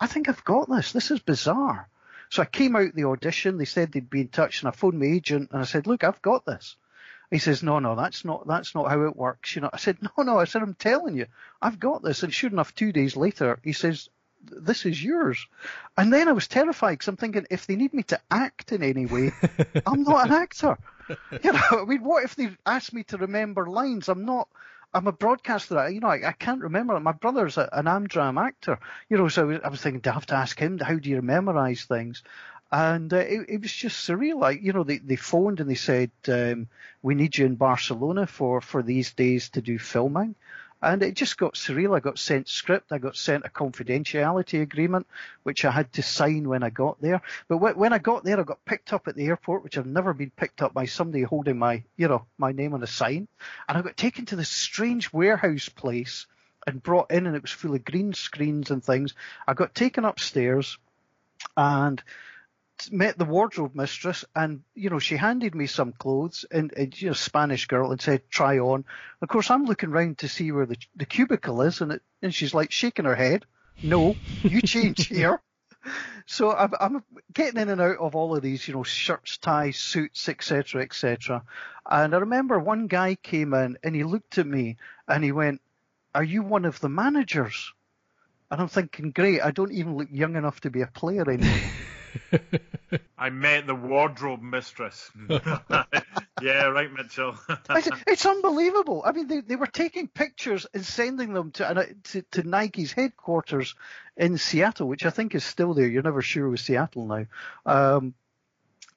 [0.00, 0.92] I think I've got this.
[0.92, 1.88] This is bizarre.
[2.30, 3.58] So I came out the audition.
[3.58, 6.04] They said they'd be in touch, and I phoned my agent and I said, "Look,
[6.04, 6.76] I've got this."
[7.30, 9.98] He says, "No, no, that's not that's not how it works." You know, I said,
[10.00, 11.26] "No, no," I said, "I'm telling you,
[11.60, 14.08] I've got this." And sure enough, two days later, he says,
[14.42, 15.46] "This is yours."
[15.96, 18.82] And then I was terrified because I'm thinking, if they need me to act in
[18.82, 19.32] any way,
[19.86, 20.78] I'm not an actor.
[21.42, 24.08] you know, I mean, what if they ask me to remember lines?
[24.08, 24.48] I'm not.
[24.92, 25.88] I'm a broadcaster.
[25.88, 26.98] You know, I, I can't remember.
[26.98, 28.78] My brother's a, an Amdram actor.
[29.08, 30.78] You know, so I was, I was thinking, do I have to ask him?
[30.78, 32.22] How do you memorize things?
[32.72, 34.40] and uh, it, it, was just surreal.
[34.40, 36.68] Like you know, they, they phoned and they said um,
[37.02, 40.34] we need you in Barcelona for for these days to do filming,
[40.82, 41.96] and it just got surreal.
[41.96, 45.06] I got sent script, I got sent a confidentiality agreement,
[45.42, 47.20] which I had to sign when I got there.
[47.48, 50.12] But when I got there, I got picked up at the airport, which I've never
[50.12, 53.28] been picked up by somebody holding my you know my name on a sign,
[53.68, 56.26] and I got taken to this strange warehouse place
[56.66, 59.14] and brought in, and it was full of green screens and things.
[59.46, 60.78] I got taken upstairs
[61.56, 62.02] and
[62.90, 67.08] met the wardrobe mistress, and you know she handed me some clothes, and, and you
[67.08, 68.84] know Spanish girl, and said try on.
[69.20, 72.34] Of course, I'm looking round to see where the the cubicle is, and it, and
[72.34, 73.44] she's like shaking her head.
[73.82, 75.40] No, you change here.
[76.26, 79.78] So I'm, I'm, getting in and out of all of these, you know, shirts, ties,
[79.78, 81.42] suits, etc., etc.
[81.90, 84.76] And I remember one guy came in and he looked at me
[85.08, 85.60] and he went,
[86.14, 87.72] "Are you one of the managers?"
[88.50, 91.72] And I'm thinking, great, I don't even look young enough to be a player anymore.
[93.18, 95.10] I met the wardrobe mistress.
[95.28, 97.36] yeah, right, Mitchell.
[97.70, 99.02] it's, it's, unbelievable.
[99.04, 103.74] I mean, they, they were taking pictures and sending them to, to, to Nike's headquarters
[104.16, 105.86] in Seattle, which I think is still there.
[105.86, 107.26] You're never sure with Seattle now.
[107.66, 108.14] Um,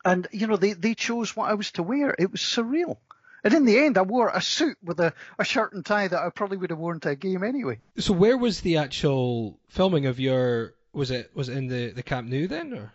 [0.05, 2.15] and you know, they they chose what I was to wear.
[2.17, 2.97] It was surreal.
[3.43, 6.19] And in the end, I wore a suit with a, a shirt and tie that
[6.19, 7.79] I probably would have worn to a game anyway.
[7.97, 10.73] So where was the actual filming of your?
[10.93, 12.93] Was it was it in the the Camp Nou then, or?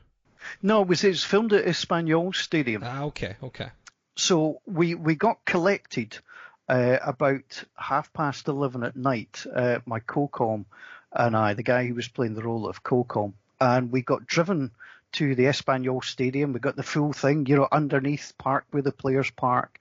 [0.62, 2.82] No, it was, it was filmed at Espanyol Stadium.
[2.84, 3.70] Ah, okay, okay.
[4.16, 6.18] So we, we got collected
[6.68, 10.66] uh, about half past 11 at night, uh, my co-com
[11.12, 14.70] and I, the guy who was playing the role of co-com, and we got driven
[15.12, 16.52] to the Espanyol Stadium.
[16.52, 19.80] We got the full thing, you know, underneath park where the players park,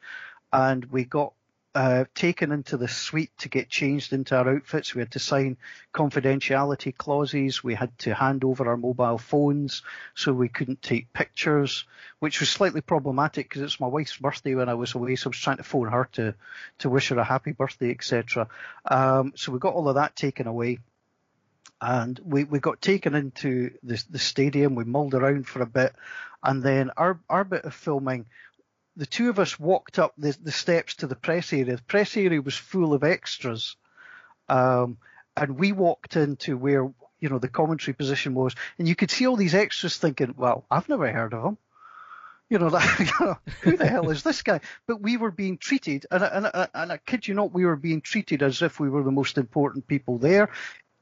[0.54, 1.34] and we got
[1.76, 4.96] uh, taken into the suite to get changed into our outfits.
[4.96, 5.58] We had to sign
[5.94, 7.64] confidentiality clauses.
[7.64, 9.84] We had to hand over our mobile phones
[10.16, 11.86] so we couldn't take pictures,
[12.20, 15.30] which was slightly problematic because it's my wife's birthday when I was away, so I
[15.30, 16.34] was trying to phone her to
[16.80, 18.48] to wish her a happy birthday, etc.
[18.86, 20.80] Um, so we got all of that taken away.
[21.80, 24.74] And we, we got taken into the, the stadium.
[24.74, 25.94] We mulled around for a bit,
[26.42, 28.26] and then our our bit of filming
[28.98, 31.76] the two of us walked up the, the steps to the press area.
[31.78, 33.78] The press area was full of extras.
[34.50, 34.98] Um,
[35.36, 39.28] and we walked into where, you know, the commentary position was, and you could see
[39.28, 41.58] all these extras thinking, well, I've never heard of him.
[42.50, 42.70] You know,
[43.62, 44.62] who the hell is this guy?
[44.88, 48.02] But we were being treated, and, and, and I kid you not, we were being
[48.02, 50.50] treated as if we were the most important people there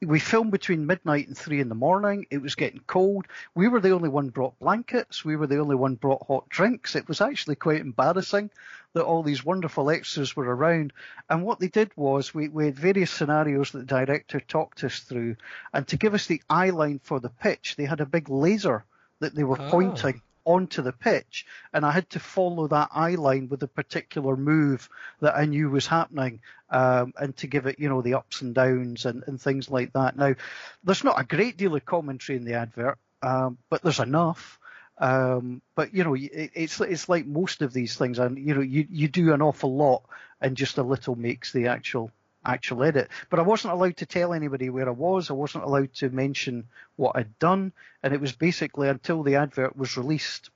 [0.06, 2.26] we filmed between midnight and three in the morning.
[2.30, 3.26] It was getting cold.
[3.54, 5.26] We were the only one brought blankets.
[5.26, 6.96] We were the only one brought hot drinks.
[6.96, 8.50] It was actually quite embarrassing
[8.94, 10.94] that all these wonderful extras were around.
[11.30, 15.00] And what they did was we, we had various scenarios that the director talked us
[15.00, 15.36] through.
[15.74, 18.86] And to give us the eye line for the pitch, they had a big laser
[19.20, 19.70] that they were oh.
[19.70, 24.38] pointing onto the pitch, and I had to follow that eye line with a particular
[24.38, 24.88] move
[25.20, 28.54] that I knew was happening, um, and to give it, you know, the ups and
[28.56, 30.18] downs and, and things like that.
[30.18, 30.36] Now,
[30.84, 34.60] there's not a great deal of commentary in the advert, um, but there's enough.
[34.98, 38.62] Um, but you know, it, it's it's like most of these things, and you know,
[38.62, 40.04] you you do an awful lot,
[40.40, 42.12] and just a little makes the actual
[42.46, 43.10] actual edit.
[43.30, 45.30] But I wasn't allowed to tell anybody where I was.
[45.30, 47.74] I wasn't allowed to mention what I'd done.
[48.04, 50.50] And it was basically until the advert was released,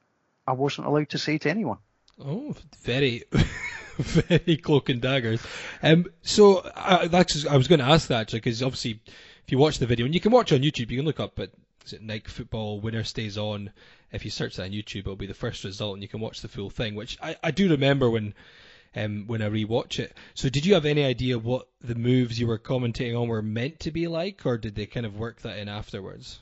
[0.47, 1.77] I wasn't allowed to say to anyone.
[2.23, 3.23] Oh, very,
[3.97, 5.41] very cloak and daggers.
[5.81, 6.69] Um, so
[7.09, 9.01] that's I was going to ask that actually because obviously,
[9.45, 11.39] if you watch the video and you can watch on YouTube, you can look up
[11.39, 11.51] at
[11.85, 13.71] is it Nike Football Winner Stays On.
[14.11, 16.41] If you search that on YouTube, it'll be the first result, and you can watch
[16.41, 16.95] the full thing.
[16.95, 18.33] Which I, I do remember when
[18.95, 20.15] um, when I rewatch it.
[20.33, 23.79] So, did you have any idea what the moves you were commentating on were meant
[23.81, 26.39] to be like, or did they kind of work that in afterwards?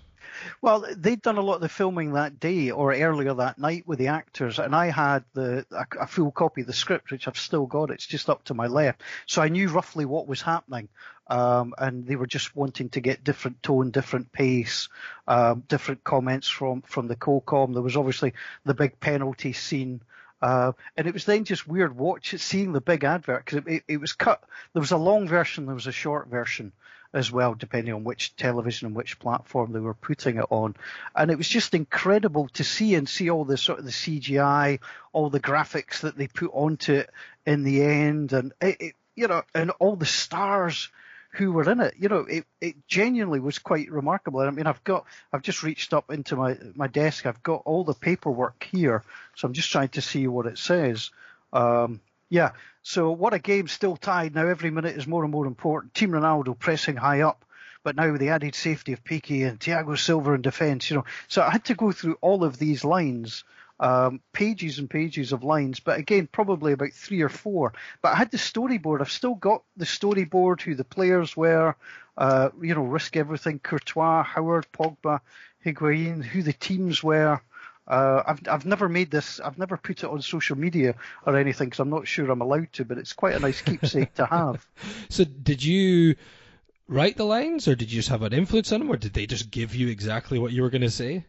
[0.61, 3.99] Well, they'd done a lot of the filming that day or earlier that night with
[3.99, 7.37] the actors, and I had the a, a, full copy of the script, which I've
[7.37, 7.91] still got.
[7.91, 10.89] It's just up to my left, so I knew roughly what was happening.
[11.29, 14.87] Um, and they were just wanting to get different tone, different pace,
[15.27, 17.73] um, different comments from from the co-com.
[17.73, 18.33] There was obviously
[18.63, 20.01] the big penalty scene
[20.41, 23.83] uh, and it was then just weird watch seeing the big advert because it, it,
[23.87, 24.43] it, was cut.
[24.73, 26.71] There was a long version, there was a short version
[27.13, 30.75] as well, depending on which television and which platform they were putting it on.
[31.15, 34.79] And it was just incredible to see and see all the sort of the CGI,
[35.13, 37.09] all the graphics that they put onto it
[37.45, 40.89] in the end, and it, you know, and all the stars
[41.37, 41.93] who were in it.
[41.97, 44.39] You know, it, it genuinely was quite remarkable.
[44.39, 47.25] I mean, I've got, I've just reached up into my, my desk.
[47.25, 49.03] I've got all the paperwork here.
[49.35, 51.11] So I'm just trying to see what it says.
[51.53, 52.51] Um, yeah.
[52.81, 54.35] So what a game still tied.
[54.35, 55.93] Now every minute is more and more important.
[55.93, 57.43] Team Ronaldo pressing high up
[57.83, 61.05] but now with the added safety of Piqué and Thiago Silva in defence, you know,
[61.29, 63.45] so I had to go through all of these lines.
[63.79, 67.73] Um, pages and pages of lines, but again, probably about three or four.
[68.01, 69.01] But I had the storyboard.
[69.01, 71.75] I've still got the storyboard, who the players were,
[72.17, 75.19] uh, you know, risk everything, Courtois, Howard, Pogba,
[75.63, 77.39] Higuain, who the teams were.
[77.87, 79.39] Uh, I've I've never made this.
[79.39, 82.73] I've never put it on social media or anything because I'm not sure I'm allowed
[82.73, 82.85] to.
[82.85, 84.65] But it's quite a nice keepsake to have.
[85.09, 86.15] So did you
[86.87, 89.25] write the lines, or did you just have an influence on them, or did they
[89.25, 91.25] just give you exactly what you were going to say?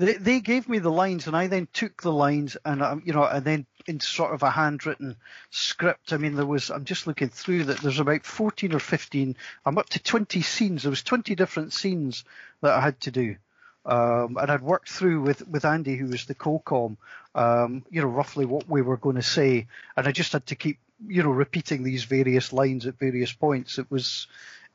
[0.00, 3.12] They they gave me the lines, and I then took the lines, and um, you
[3.12, 5.16] know, and then in sort of a handwritten
[5.50, 6.14] script.
[6.14, 6.70] I mean, there was.
[6.70, 7.82] I'm just looking through that.
[7.82, 9.36] There's about 14 or 15.
[9.66, 10.82] I'm up to 20 scenes.
[10.82, 12.24] There was 20 different scenes
[12.62, 13.36] that I had to do.
[13.84, 16.96] Um, and I'd worked through with, with Andy, who was the co-com,
[17.34, 20.54] um, you know, roughly what we were going to say, and I just had to
[20.54, 23.78] keep, you know, repeating these various lines at various points.
[23.78, 24.28] It was,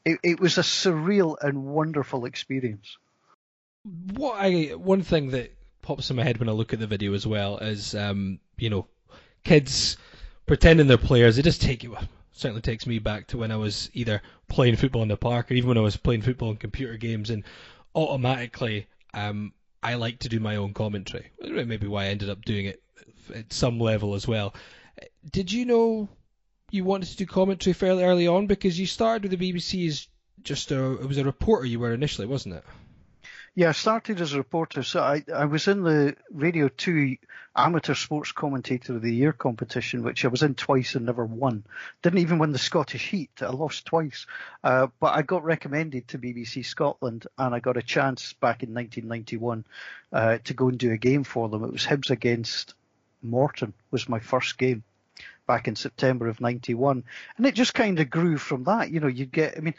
[0.04, 2.98] it, it was a surreal and wonderful experience.
[4.14, 7.14] What I one thing that pops in my head when I look at the video
[7.14, 8.88] as well is, um, you know,
[9.44, 9.98] kids
[10.46, 11.38] pretending they're players.
[11.38, 11.96] It just take you
[12.32, 15.54] certainly takes me back to when I was either playing football in the park or
[15.54, 17.44] even when I was playing football in computer games and
[17.96, 21.32] automatically um, I like to do my own commentary.
[21.42, 22.82] Maybe why I ended up doing it
[23.34, 24.54] at some level as well.
[25.32, 26.10] Did you know
[26.72, 30.08] you wanted to do commentary fairly early on because you started with the BBC as
[30.44, 32.64] just a it was a reporter you were initially, wasn't it?
[33.58, 34.84] Yeah, I started as a reporter.
[34.84, 37.16] So I, I was in the Radio 2
[37.56, 41.64] Amateur Sports Commentator of the Year competition, which I was in twice and never won.
[42.02, 43.32] Didn't even win the Scottish Heat.
[43.40, 44.28] I lost twice.
[44.62, 48.74] Uh, but I got recommended to BBC Scotland and I got a chance back in
[48.74, 49.64] 1991
[50.12, 51.64] uh, to go and do a game for them.
[51.64, 52.74] It was Hibs against
[53.24, 54.84] Morton was my first game
[55.48, 57.06] back in September of 91.
[57.38, 58.92] And it just kind of grew from that.
[58.92, 59.76] You know, you get, I mean,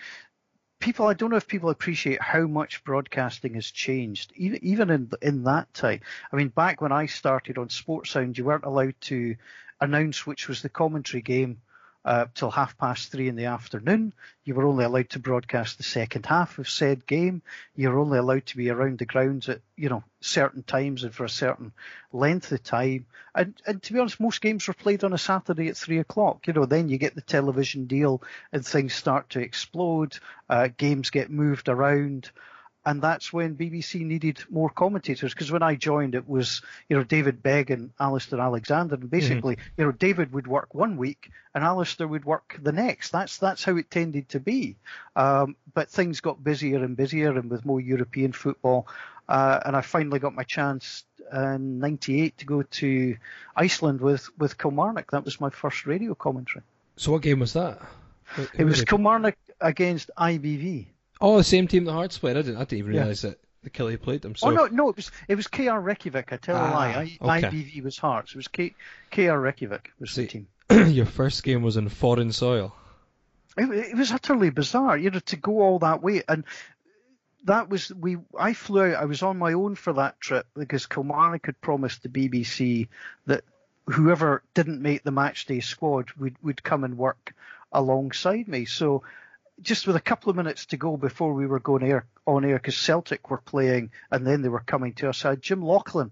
[0.87, 5.11] people, I don't know if people appreciate how much broadcasting has changed, even even in
[5.21, 6.01] in that time.
[6.33, 9.35] I mean, back when I started on Sportsound, you weren't allowed to
[9.81, 11.61] announce which was the commentary game
[12.07, 14.15] uh, till half past three in the afternoon.
[14.45, 17.43] You were only allowed to broadcast the second half of said game.
[17.75, 21.13] You were only allowed to be around the grounds at you know certain times and
[21.13, 21.73] for a certain
[22.13, 23.07] length of time.
[23.35, 26.47] And, and to be honest, most games were played on a Saturday at three o'clock.
[26.47, 30.17] You know, then you get the television deal and things start to explode.
[30.49, 32.31] Uh, games get moved around
[32.87, 37.03] and that's when BBC needed more commentators because when I joined it was you know
[37.03, 38.95] David Begg and Alistair Alexander.
[38.95, 39.71] And basically mm-hmm.
[39.77, 43.11] you know David would work one week and Alistair would work the next.
[43.11, 44.77] That's that's how it tended to be.
[45.17, 48.87] Um, but things got busier and busier and with more European football.
[49.29, 53.17] Uh, and I finally got my chance in '98 to go to
[53.57, 55.11] Iceland with with Kilmarnock.
[55.11, 56.63] That was my first radio commentary.
[56.97, 57.83] So what game was that?
[58.27, 60.87] Who it was Kilmarnock against IBV
[61.21, 62.37] Oh, the same team that Hearts played.
[62.37, 62.57] I didn't.
[62.57, 63.01] I didn't even yeah.
[63.01, 64.37] realise that the Killie played them.
[64.37, 64.49] So.
[64.49, 66.33] Oh no, no, it was it was KR Reykjavik.
[66.33, 66.89] I tell ah, a lie.
[67.21, 67.49] I, okay.
[67.49, 68.33] IBV was Hearts.
[68.33, 68.75] It was K,
[69.11, 70.49] KR Reykjavik was See, the team.
[70.93, 72.75] your first game was in foreign soil.
[73.57, 76.45] It, it, was utterly bizarre, you know, to go all that way and.
[77.45, 78.17] That was we.
[78.37, 78.97] I flew out.
[78.97, 82.89] I was on my own for that trip because Kilmarnock had promised the BBC
[83.27, 83.45] that
[83.89, 87.37] whoever didn't make the matchday squad would would come and work
[87.71, 88.65] alongside me.
[88.65, 89.05] So
[89.61, 92.57] just with a couple of minutes to go before we were going air, on air
[92.57, 96.11] because Celtic were playing and then they were coming to us, I had Jim Lauchlan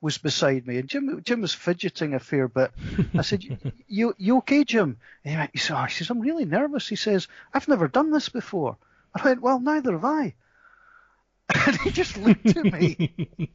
[0.00, 2.70] was beside me and Jim Jim was fidgeting a fair bit.
[3.14, 3.42] I said,
[3.88, 6.86] "You you okay, Jim?" And he, went, he, said, oh, he says, "I'm really nervous."
[6.86, 8.76] He says, "I've never done this before."
[9.14, 10.34] I went, "Well, neither have I."
[11.66, 13.28] And he just looked at me.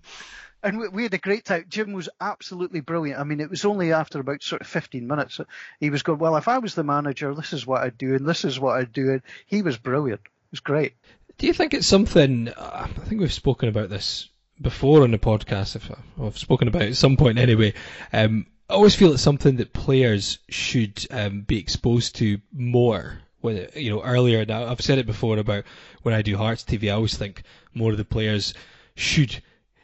[0.64, 1.66] and we, we, had a great time.
[1.70, 3.20] Jim was absolutely brilliant.
[3.20, 5.40] I mean, it was only after about sort of 15 minutes
[5.80, 8.28] he was going, well, if I was the manager, this is what I'd do, and
[8.28, 9.12] this is what I'd do.
[9.12, 10.22] And he was brilliant.
[10.22, 10.94] It was great.
[11.38, 12.50] Do you think it's something?
[12.50, 14.30] Uh, I think we've spoken about this
[14.62, 15.76] before on the podcast.
[15.76, 15.90] If
[16.22, 17.74] I've spoken about it at some point anyway.
[18.14, 23.20] Um, I always feel it's something that players should um, be exposed to more.
[23.42, 25.64] When you know earlier, now I've said it before about
[26.04, 26.90] when I do Hearts TV.
[26.90, 27.44] I always think
[27.74, 28.54] more of the players
[28.96, 29.42] should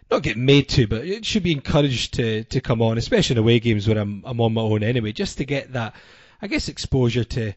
[0.10, 3.40] not get made to, but it should be encouraged to, to come on, especially in
[3.40, 5.96] away games where I'm I'm on my own anyway, just to get that,
[6.42, 7.54] I guess, exposure to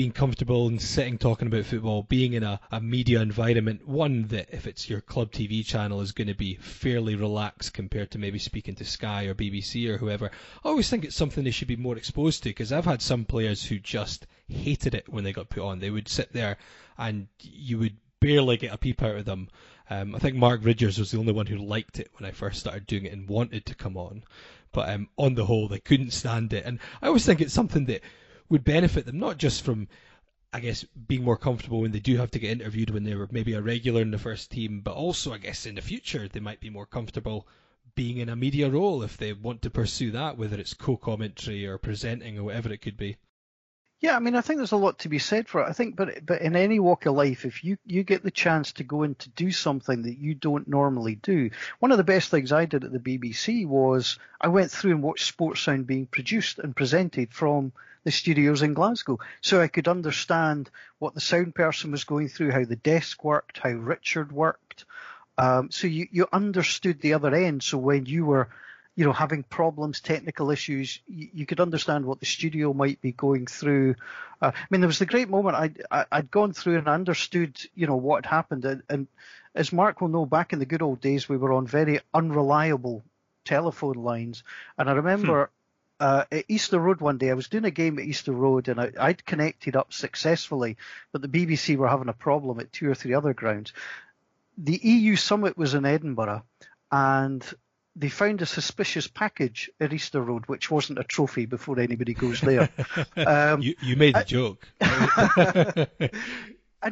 [0.00, 4.48] being comfortable and sitting talking about football, being in a, a media environment, one that
[4.50, 8.38] if it's your club TV channel is going to be fairly relaxed compared to maybe
[8.38, 10.30] speaking to Sky or BBC or whoever.
[10.64, 13.26] I always think it's something they should be more exposed to because I've had some
[13.26, 15.80] players who just hated it when they got put on.
[15.80, 16.56] They would sit there
[16.96, 19.48] and you would barely get a peep out of them
[19.90, 22.60] um, I think Mark Ridgers was the only one who liked it when I first
[22.60, 24.22] started doing it and wanted to come on.
[24.72, 26.64] But um, on the whole, they couldn't stand it.
[26.64, 28.02] And I always think it's something that
[28.48, 29.88] would benefit them, not just from
[30.52, 33.28] I guess being more comfortable when they do have to get interviewed when they were
[33.30, 36.40] maybe a regular in the first team, but also I guess in the future they
[36.40, 37.46] might be more comfortable
[37.94, 41.78] being in a media role if they want to pursue that, whether it's co-commentary or
[41.78, 43.16] presenting or whatever it could be.
[44.00, 45.68] Yeah, I mean, I think there's a lot to be said for it.
[45.68, 48.72] I think, but but in any walk of life, if you you get the chance
[48.72, 52.30] to go in to do something that you don't normally do, one of the best
[52.30, 56.58] things I did at the BBC was I went through and watched Sportsound being produced
[56.58, 57.72] and presented from
[58.04, 62.52] the studios in Glasgow, so I could understand what the sound person was going through,
[62.52, 64.86] how the desk worked, how Richard worked.
[65.36, 67.62] Um, so you you understood the other end.
[67.62, 68.48] So when you were
[69.00, 73.12] you know, having problems, technical issues, you, you, could understand what the studio might be
[73.12, 73.94] going through.
[74.42, 77.86] Uh, I mean, there was the great moment I'd, I'd gone through and understood, you
[77.86, 78.66] know, what had happened.
[78.66, 79.06] And, and,
[79.54, 83.02] as Mark will know, back in the good old days, we were on very unreliable
[83.46, 84.42] telephone lines.
[84.76, 85.50] And I remember
[85.98, 86.04] hmm.
[86.04, 88.78] uh, at Easter Road one day, I was doing a game at Easter Road and
[88.78, 90.76] I, I'd connected up successfully,
[91.10, 93.72] but the BBC were having a problem at two or three other grounds.
[94.58, 96.42] The EU summit was in Edinburgh
[96.92, 97.50] and
[98.00, 102.40] they found a suspicious package at Easter Road, which wasn't a trophy before anybody goes
[102.40, 102.70] there.
[103.16, 104.66] Um, you, you, made a joke.
[104.80, 105.88] and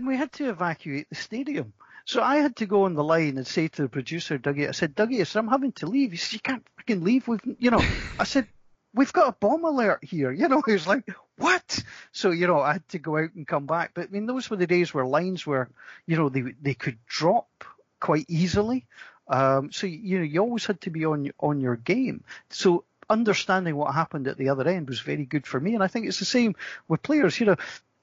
[0.07, 1.73] we had to evacuate the stadium.
[2.05, 4.73] So I had to go on the line and say to the producer, Dougie, I
[4.73, 6.11] said, Dougie, I said, I'm having to leave.
[6.11, 7.27] He said, you can't fucking leave.
[7.27, 7.83] We've, you know,
[8.19, 8.47] I said,
[8.95, 10.31] we've got a bomb alert here.
[10.31, 11.83] You know, he was like, what?
[12.13, 13.93] So, you know, I had to go out and come back.
[13.95, 15.71] But I mean, those were the days where lines were,
[16.07, 17.65] you know, they, they could drop
[18.01, 18.87] quite easily.
[19.29, 22.25] Um, so you know you always had to be on on your game.
[22.51, 25.89] So understanding what happened at the other end was very good for me, and I
[25.89, 26.55] think it's the same
[26.89, 27.39] with players.
[27.39, 27.57] You know,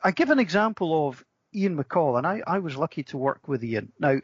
[0.03, 1.23] I give an example of
[1.53, 3.91] Ian McCall, and I, I was lucky to work with Ian.
[3.99, 4.19] Now,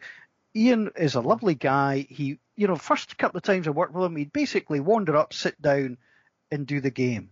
[0.56, 2.06] Ian is a lovely guy.
[2.10, 5.34] He, you know, first couple of times I worked with him, he'd basically wander up,
[5.34, 5.98] sit down,
[6.52, 7.30] and do the game.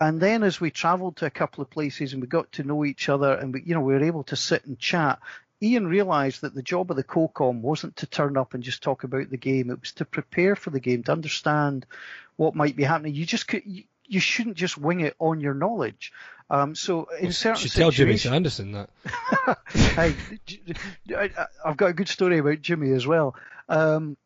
[0.00, 2.84] And then as we travelled to a couple of places and we got to know
[2.84, 5.20] each other and we, you know, we were able to sit and chat,
[5.62, 9.04] Ian realised that the job of the COCOM wasn't to turn up and just talk
[9.04, 9.70] about the game.
[9.70, 11.86] It was to prepare for the game, to understand
[12.36, 13.14] what might be happening.
[13.14, 16.12] You just could, you, you shouldn't just wing it on your knowledge.
[16.48, 18.90] Um, so in certain you should tell Jimmy Sanderson that.
[19.96, 20.14] I,
[21.64, 23.34] have got a good story about Jimmy as well.
[23.68, 24.16] Um,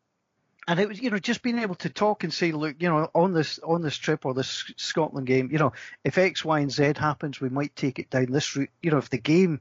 [0.69, 3.11] and it was, you know, just being able to talk and say, look, you know,
[3.15, 5.73] on this on this trip or this Scotland game, you know,
[6.05, 8.71] if X, Y, and Z happens, we might take it down this route.
[8.83, 9.61] You know, if the game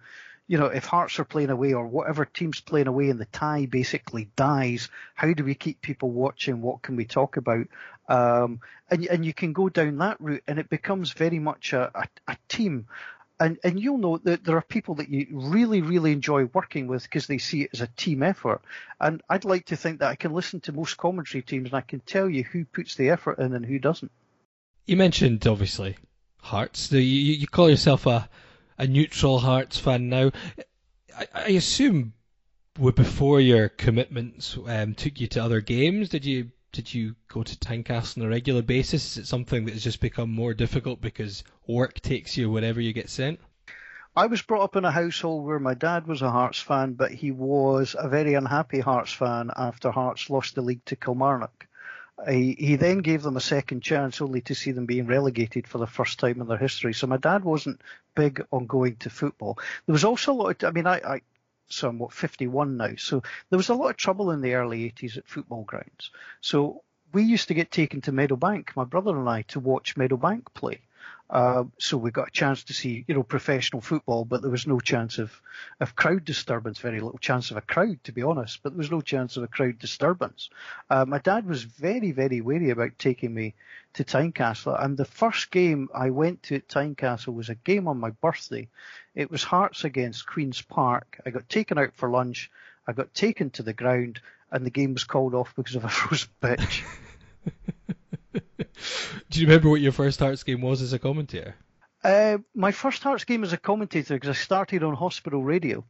[0.50, 3.68] you know, if Hearts are playing away or whatever team's playing away and the tie
[3.68, 6.64] basically dies, how do we keep people watching?
[6.64, 7.68] What can we talk about?
[8.10, 11.91] Um, and, and you can go down that route and it becomes very much a,
[11.93, 12.88] a, a team.
[13.39, 17.04] And, and you'll know that there are people that you really, really enjoy working with
[17.04, 18.64] because they see it as a team effort.
[19.00, 21.82] And I'd like to think that I can listen to most commentary teams and I
[21.82, 24.12] can tell you who puts the effort in and who doesn't.
[24.88, 25.97] You mentioned, obviously,
[26.41, 26.91] Hearts.
[26.91, 28.28] You, you call yourself a
[28.80, 30.32] a neutral Hearts fan now.
[31.16, 32.14] I, I assume
[32.74, 37.58] before your commitments um, took you to other games, did you did you go to
[37.58, 39.12] Tynecastle on a regular basis?
[39.12, 42.94] Is it something that has just become more difficult because work takes you wherever you
[42.94, 43.40] get sent?
[44.16, 47.12] I was brought up in a household where my dad was a Hearts fan, but
[47.12, 51.68] he was a very unhappy Hearts fan after Hearts lost the league to Kilmarnock.
[52.28, 55.78] He, he then gave them a second chance only to see them being relegated for
[55.78, 56.93] the first time in their history.
[56.93, 57.82] So my dad wasn't
[58.15, 59.57] big on going to football.
[59.86, 61.22] There was also a lot of, I mean, I, I
[61.70, 62.95] so I'm what 51 now.
[62.97, 66.11] So there was a lot of trouble in the early 80s at football grounds.
[66.41, 70.53] So we used to get taken to Meadowbank, my brother and I, to watch Meadowbank
[70.53, 70.82] play.
[71.30, 74.66] Uh, so we got a chance to see, you know, professional football, but there was
[74.66, 75.32] no chance of,
[75.80, 76.80] of crowd disturbance.
[76.80, 78.64] Very little chance of a crowd, to be honest.
[78.64, 80.50] But there was no chance of a crowd disturbance.
[80.90, 83.54] Uh, my dad was very, very wary about taking me
[83.94, 88.00] to Tynecastle, and the first game I went to at Tynecastle was a game on
[88.00, 88.68] my birthday.
[89.14, 91.20] It was Hearts against Queens Park.
[91.26, 92.52] I got taken out for lunch.
[92.88, 94.20] I got taken to the ground,
[94.52, 96.84] and the game was called off because of a frozen pitch.
[98.34, 101.56] Do you remember what your first Hearts game was as a commentator?
[102.04, 105.84] Uh, my first Hearts game as a commentator, because I started on hospital radio.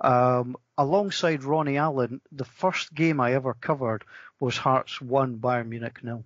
[0.00, 4.04] Um, alongside Ronnie Allen, the first game I ever covered
[4.40, 6.24] was Hearts 1, Bayern Munich nil.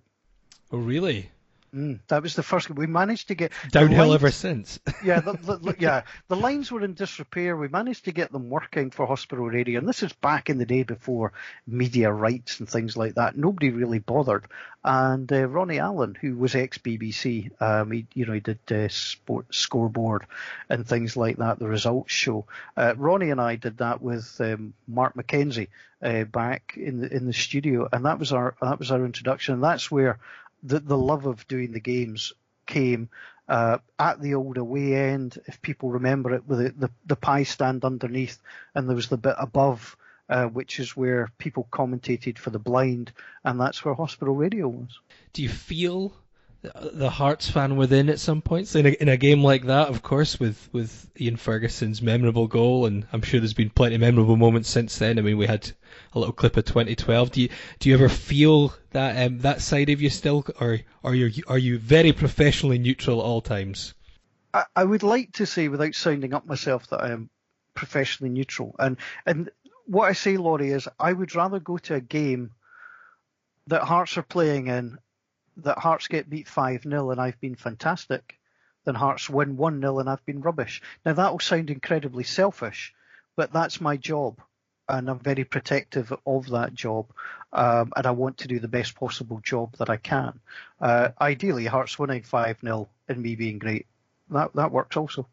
[0.71, 1.29] Oh, really?
[1.73, 2.69] Mm, that was the first.
[2.69, 4.79] We managed to get downhill lines, ever since.
[5.03, 6.03] yeah, the, the, yeah.
[6.29, 7.57] The lines were in disrepair.
[7.57, 10.65] We managed to get them working for hospital radio, and this is back in the
[10.65, 11.33] day before
[11.65, 13.37] media rights and things like that.
[13.37, 14.45] Nobody really bothered.
[14.83, 18.87] And uh, Ronnie Allen, who was ex BBC, um, he you know he did uh,
[18.87, 20.25] sport scoreboard
[20.69, 22.45] and things like that, the results show.
[22.77, 25.67] Uh, Ronnie and I did that with um, Mark McKenzie
[26.01, 29.55] uh, back in the in the studio, and that was our that was our introduction.
[29.55, 30.19] And that's where
[30.63, 32.33] the the love of doing the games
[32.65, 33.09] came
[33.47, 37.43] uh, at the old away end, if people remember it, with the, the, the pie
[37.43, 38.41] stand underneath,
[38.75, 39.95] and there was the bit above,
[40.29, 43.11] uh, which is where people commentated for the blind,
[43.43, 44.99] and that's where hospital radio was.
[45.33, 46.13] Do you feel
[46.61, 50.01] the Hearts fan within at some points in a, in a game like that, of
[50.01, 54.37] course, with, with Ian Ferguson's memorable goal, and I'm sure there's been plenty of memorable
[54.37, 55.19] moments since then.
[55.19, 55.71] I mean, we had
[56.13, 57.31] a little clip of 2012.
[57.31, 57.49] Do you
[57.79, 61.57] do you ever feel that um, that side of you still, or are you are
[61.57, 63.93] you very professionally neutral at all times?
[64.53, 67.29] I, I would like to say, without sounding up myself, that I am
[67.75, 69.51] professionally neutral, and and
[69.85, 72.51] what I say, Laurie, is I would rather go to a game
[73.67, 74.97] that Hearts are playing in
[75.57, 78.37] that Hearts get beat 5 0 and I've been fantastic
[78.85, 80.81] than Hearts win 1 0 and I've been rubbish.
[81.05, 82.93] Now, that will sound incredibly selfish,
[83.35, 84.39] but that's my job.
[84.89, 87.07] And I'm very protective of that job,
[87.51, 90.39] um, and I want to do the best possible job that I can.
[90.79, 93.85] Uh, ideally, Hearts winning 5 0 and me being great.
[94.29, 95.27] That that works also.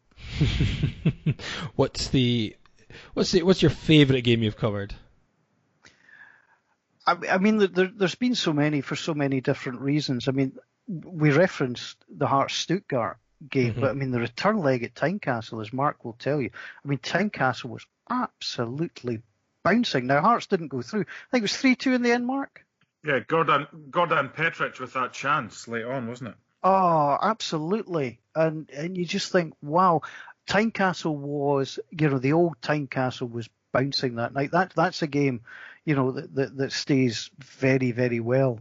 [1.75, 2.55] what's the
[3.13, 4.93] what's the, what's your favourite game you've covered?
[7.05, 10.27] I, I mean, there, has been so many for so many different reasons.
[10.27, 13.17] I mean, we referenced the Hearts Stuttgart
[13.49, 13.81] game, mm-hmm.
[13.81, 16.49] but I mean, the return leg at Tynecastle, as Mark will tell you,
[16.83, 19.21] I mean, Tynecastle was absolutely
[19.63, 20.07] bouncing.
[20.07, 21.01] Now, Hearts didn't go through.
[21.01, 22.65] I think it was 3 2 in the end, Mark.
[23.03, 26.35] Yeah, Gordon, Gordan Petric with that chance late on, wasn't it?
[26.63, 28.19] Oh, absolutely.
[28.33, 30.01] And and you just think, wow,
[30.47, 34.51] Tynecastle was, you know, the old Tynecastle was bouncing that night.
[34.51, 35.41] That that's a game
[35.85, 38.59] you know, that, that, that stays very, very well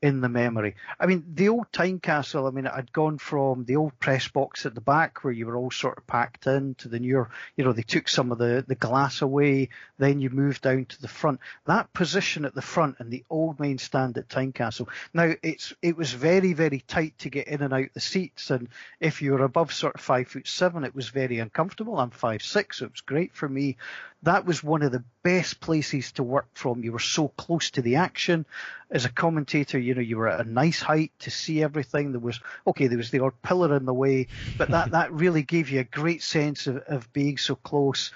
[0.00, 0.76] in the memory.
[1.00, 4.74] I mean, the old Tynecastle, I mean, I'd gone from the old press box at
[4.74, 7.72] the back where you were all sort of packed in to the newer, you know,
[7.72, 11.40] they took some of the, the glass away, then you moved down to the front.
[11.66, 14.88] That position at the front and the old main stand at Tynecastle.
[15.12, 18.50] Now, it's, it was very, very tight to get in and out the seats.
[18.50, 18.68] And
[19.00, 21.98] if you were above sort of five foot seven, it was very uncomfortable.
[21.98, 23.76] I'm five six, so it was great for me
[24.22, 26.82] that was one of the best places to work from.
[26.82, 28.46] You were so close to the action.
[28.90, 32.10] As a commentator, you know, you were at a nice height to see everything.
[32.10, 35.42] There was, okay, there was the odd pillar in the way, but that, that really
[35.42, 38.10] gave you a great sense of, of being so close.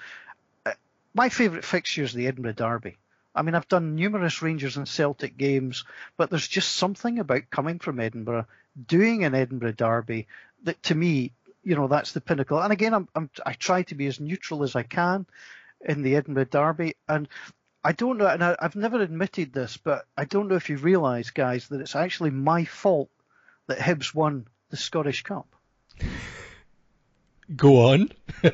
[0.65, 0.73] Uh,
[1.13, 2.97] my favourite fixture is the Edinburgh Derby.
[3.33, 5.85] I mean, I've done numerous Rangers and Celtic games,
[6.17, 8.45] but there's just something about coming from Edinburgh,
[8.87, 10.27] doing an Edinburgh Derby
[10.63, 11.31] that to me,
[11.63, 12.59] you know, that's the pinnacle.
[12.59, 15.25] And again, I'm, I'm, I try to be as neutral as I can
[15.85, 16.95] in the Edinburgh Derby.
[17.07, 17.27] And
[17.83, 20.77] I don't know, and I, have never admitted this, but I don't know if you
[20.77, 23.09] realise, guys, that it's actually my fault
[23.67, 25.47] that Hibs won the Scottish Cup.
[27.55, 28.09] Go on.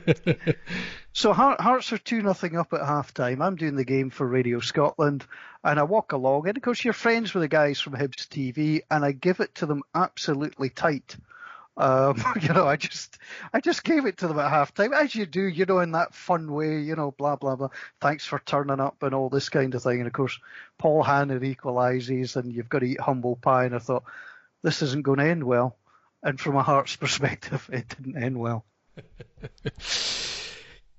[1.13, 3.41] so Hearts are two nothing up at half time.
[3.41, 5.25] I'm doing the game for Radio Scotland,
[5.63, 8.81] and I walk along, and of course you're friends with the guys from Hibs TV,
[8.89, 11.15] and I give it to them absolutely tight.
[11.79, 13.17] Um, you know, I just
[13.53, 16.13] I just gave it to them at halftime, as you do, you know, in that
[16.13, 17.69] fun way, you know, blah blah blah.
[18.01, 19.99] Thanks for turning up and all this kind of thing.
[19.99, 20.37] And of course,
[20.77, 23.65] Paul Hanlon equalises, and you've got to eat humble pie.
[23.65, 24.03] And I thought
[24.61, 25.77] this isn't going to end well.
[26.21, 28.65] And from a Hearts perspective, it didn't end well.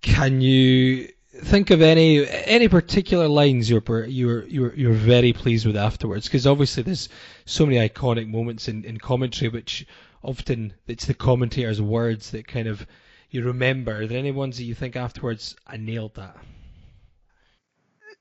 [0.01, 5.76] Can you think of any any particular lines you're you're you're you're very pleased with
[5.76, 6.26] afterwards?
[6.26, 7.11] Because obviously there's
[7.45, 9.87] so many iconic moments in, in commentary which
[10.23, 12.87] often it's the commentator's words that kind of
[13.31, 14.03] you remember.
[14.03, 16.37] Are there any ones that you think afterwards, I nailed that?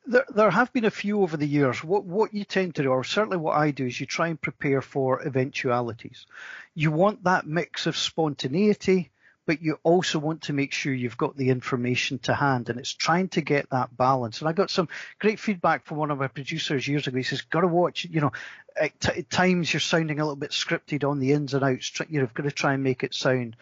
[0.05, 1.83] There, there have been a few over the years.
[1.83, 4.41] What what you tend to do, or certainly what I do, is you try and
[4.41, 6.25] prepare for eventualities.
[6.73, 9.11] You want that mix of spontaneity,
[9.49, 12.93] but you also want to make sure you've got the information to hand, and it's
[12.93, 14.41] trying to get that balance.
[14.41, 14.87] And I got some
[15.17, 17.17] great feedback from one of my producers years ago.
[17.17, 18.31] He says, "Got to watch, you know,
[18.79, 21.99] at, t- at times you're sounding a little bit scripted on the ins and outs.
[22.09, 23.55] You've got to try and make it sound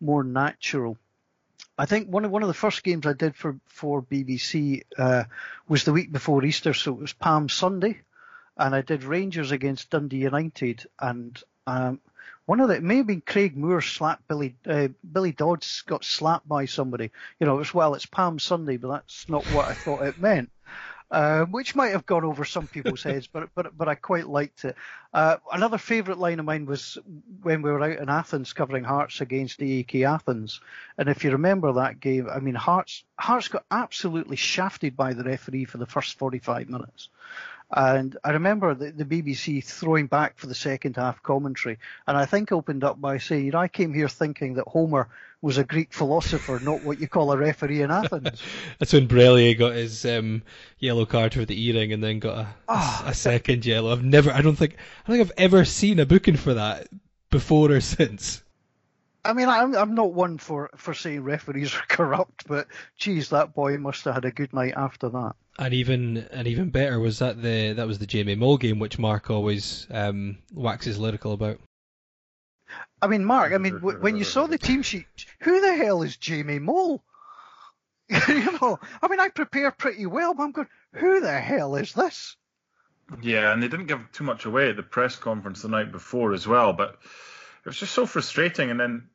[0.00, 0.96] more natural."
[1.76, 5.24] I think one of one of the first games I did for for BBC uh,
[5.68, 8.00] was the week before Easter, so it was Palm Sunday,
[8.56, 12.00] and I did Rangers against Dundee United, and um,
[12.46, 16.04] one of the, it may have been Craig Moore slapped Billy, uh, Billy Dodds got
[16.04, 17.10] slapped by somebody.
[17.40, 20.50] You know, as well, it's Palm Sunday, but that's not what I thought it meant.
[21.14, 24.64] Uh, which might have gone over some people's heads, but but but I quite liked
[24.64, 24.74] it.
[25.12, 26.98] Uh, another favourite line of mine was
[27.40, 30.60] when we were out in Athens covering Hearts against AEK Athens,
[30.98, 35.22] and if you remember that game, I mean Hearts Hearts got absolutely shafted by the
[35.22, 37.10] referee for the first 45 minutes.
[37.70, 42.26] And I remember the, the, BBC throwing back for the second half commentary, and I
[42.26, 45.08] think opened up by saying, you know, I came here thinking that Homer
[45.44, 48.42] was a Greek philosopher, not what you call a referee in Athens.
[48.78, 50.42] That's when Brellier got his um,
[50.78, 53.92] yellow card for the earring, and then got a, oh, a, second yellow.
[53.92, 56.88] I've never, I don't think, I don't think I've ever seen a booking for that
[57.28, 58.42] before or since.
[59.22, 62.66] I mean, I'm I'm not one for, for saying referees are corrupt, but
[62.96, 65.32] geez, that boy must have had a good night after that.
[65.58, 68.98] And even and even better was that the that was the Jamie Mole game, which
[68.98, 71.58] Mark always um, waxes lyrical about.
[73.04, 75.06] I mean, Mark, I mean, w- when you saw the team sheet,
[75.40, 77.04] who the hell is Jamie Mole?
[78.08, 81.92] you know, I mean, I prepare pretty well, but I'm going, who the hell is
[81.92, 82.36] this?
[83.20, 86.32] Yeah, and they didn't give too much away at the press conference the night before
[86.32, 86.98] as well, but
[87.64, 88.70] it was just so frustrating.
[88.70, 89.08] And then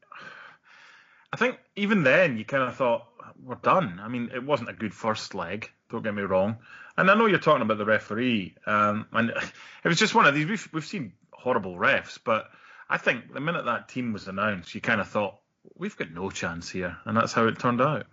[1.34, 3.08] I think even then you kind of thought
[3.44, 4.00] we're done.
[4.04, 5.72] I mean, it wasn't a good first leg.
[5.90, 6.58] Don't get me wrong.
[6.96, 9.30] And I know you're talking about the referee, um, and
[9.84, 10.46] it was just one of these.
[10.46, 12.50] We've we've seen horrible refs, but
[12.90, 15.36] I think the minute that team was announced, you kind of thought
[15.76, 18.08] we've got no chance here, and that's how it turned out.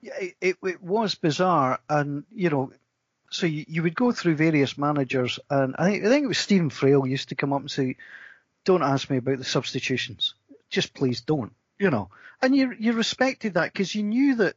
[0.00, 2.72] Yeah, it, it was bizarre, and you know,
[3.30, 6.38] so you, you would go through various managers, and I think I think it was
[6.38, 7.96] Stephen Frail who used to come up and say,
[8.64, 10.34] "Don't ask me about the substitutions.
[10.70, 14.54] Just please don't." You know, and you you respected that because you knew that,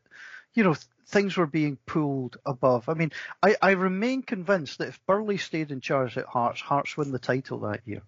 [0.54, 0.76] you know,
[1.10, 2.88] things were being pulled above.
[2.88, 6.95] I mean, I, I remain convinced that if Burley stayed in charge at Hearts, Hearts
[6.95, 8.01] win the title that year.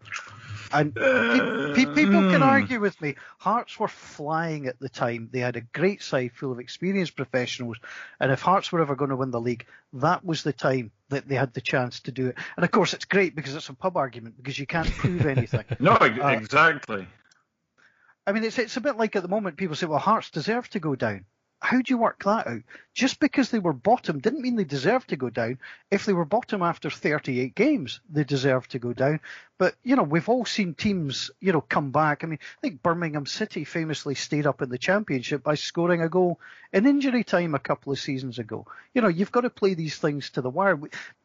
[0.71, 3.15] And pe- pe- people can argue with me.
[3.39, 5.29] Hearts were flying at the time.
[5.31, 7.77] They had a great side full of experienced professionals.
[8.19, 11.27] And if Hearts were ever going to win the league, that was the time that
[11.27, 12.35] they had the chance to do it.
[12.55, 15.65] And of course, it's great because it's a pub argument because you can't prove anything.
[15.79, 17.01] no, exactly.
[17.01, 17.05] Uh,
[18.27, 20.69] I mean, it's it's a bit like at the moment people say, well, Hearts deserve
[20.69, 21.25] to go down.
[21.63, 22.63] How do you work that out?
[22.95, 25.59] Just because they were bottom didn't mean they deserved to go down.
[25.91, 29.19] If they were bottom after 38 games, they deserved to go down.
[29.59, 32.23] But, you know, we've all seen teams, you know, come back.
[32.23, 36.09] I mean, I think Birmingham City famously stayed up in the championship by scoring a
[36.09, 36.39] goal
[36.73, 38.65] in injury time a couple of seasons ago.
[38.95, 40.79] You know, you've got to play these things to the wire.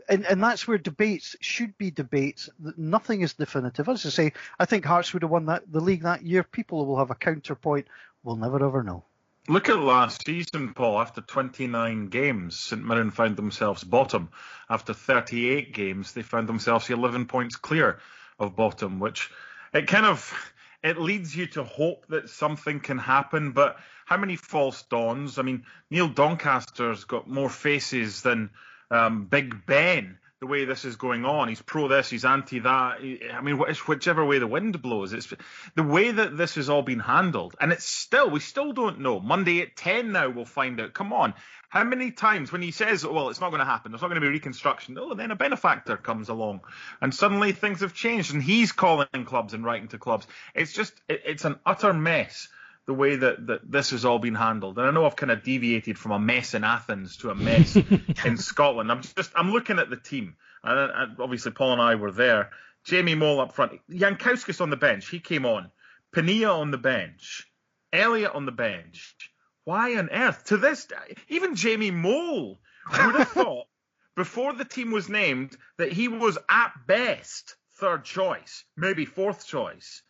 [0.07, 2.51] And, and that's where debates should be debates.
[2.77, 3.89] Nothing is definitive.
[3.89, 6.43] As I say, I think Hearts would have won that the league that year.
[6.43, 7.87] People will have a counterpoint.
[8.23, 9.03] We'll never ever know.
[9.49, 11.01] Look at last season, Paul.
[11.01, 14.31] After 29 games, St Mirren found themselves bottom.
[14.69, 18.01] After 38 games, they found themselves 11 points clear
[18.41, 19.31] of bottom, which
[19.73, 23.53] it kind of it leads you to hope that something can happen.
[23.53, 25.39] But how many false dawns?
[25.39, 28.51] I mean, Neil Doncaster's got more faces than
[28.91, 31.49] um, Big Ben the way this is going on.
[31.49, 32.99] He's pro this, he's anti that.
[33.33, 35.33] I mean, whichever way the wind blows, it's
[35.75, 39.19] the way that this has all been handled, and it's still we still don't know.
[39.19, 40.93] Monday at ten now we'll find out.
[40.93, 41.33] Come on,
[41.71, 43.93] how many times when he says, oh, "Well, it's not going to happen.
[43.93, 46.61] There's not going to be reconstruction," oh, then a benefactor comes along,
[47.01, 50.27] and suddenly things have changed, and he's calling clubs and writing to clubs.
[50.55, 52.49] It's just it's an utter mess
[52.87, 54.79] the way that, that this has all been handled.
[54.79, 57.77] And I know I've kind of deviated from a mess in Athens to a mess
[58.25, 58.91] in Scotland.
[58.91, 62.51] I'm just I'm looking at the team, and, and, obviously Paul and I were there.
[62.85, 65.09] Jamie Mole up front, Jankauskas on the bench.
[65.09, 65.71] He came on.
[66.15, 67.51] Pania on the bench.
[67.93, 69.17] Elliot on the bench.
[69.65, 70.45] Why on earth?
[70.45, 72.61] To this day, even Jamie Mole
[72.93, 73.67] would have thought
[74.15, 80.03] before the team was named that he was at best third choice, maybe fourth choice.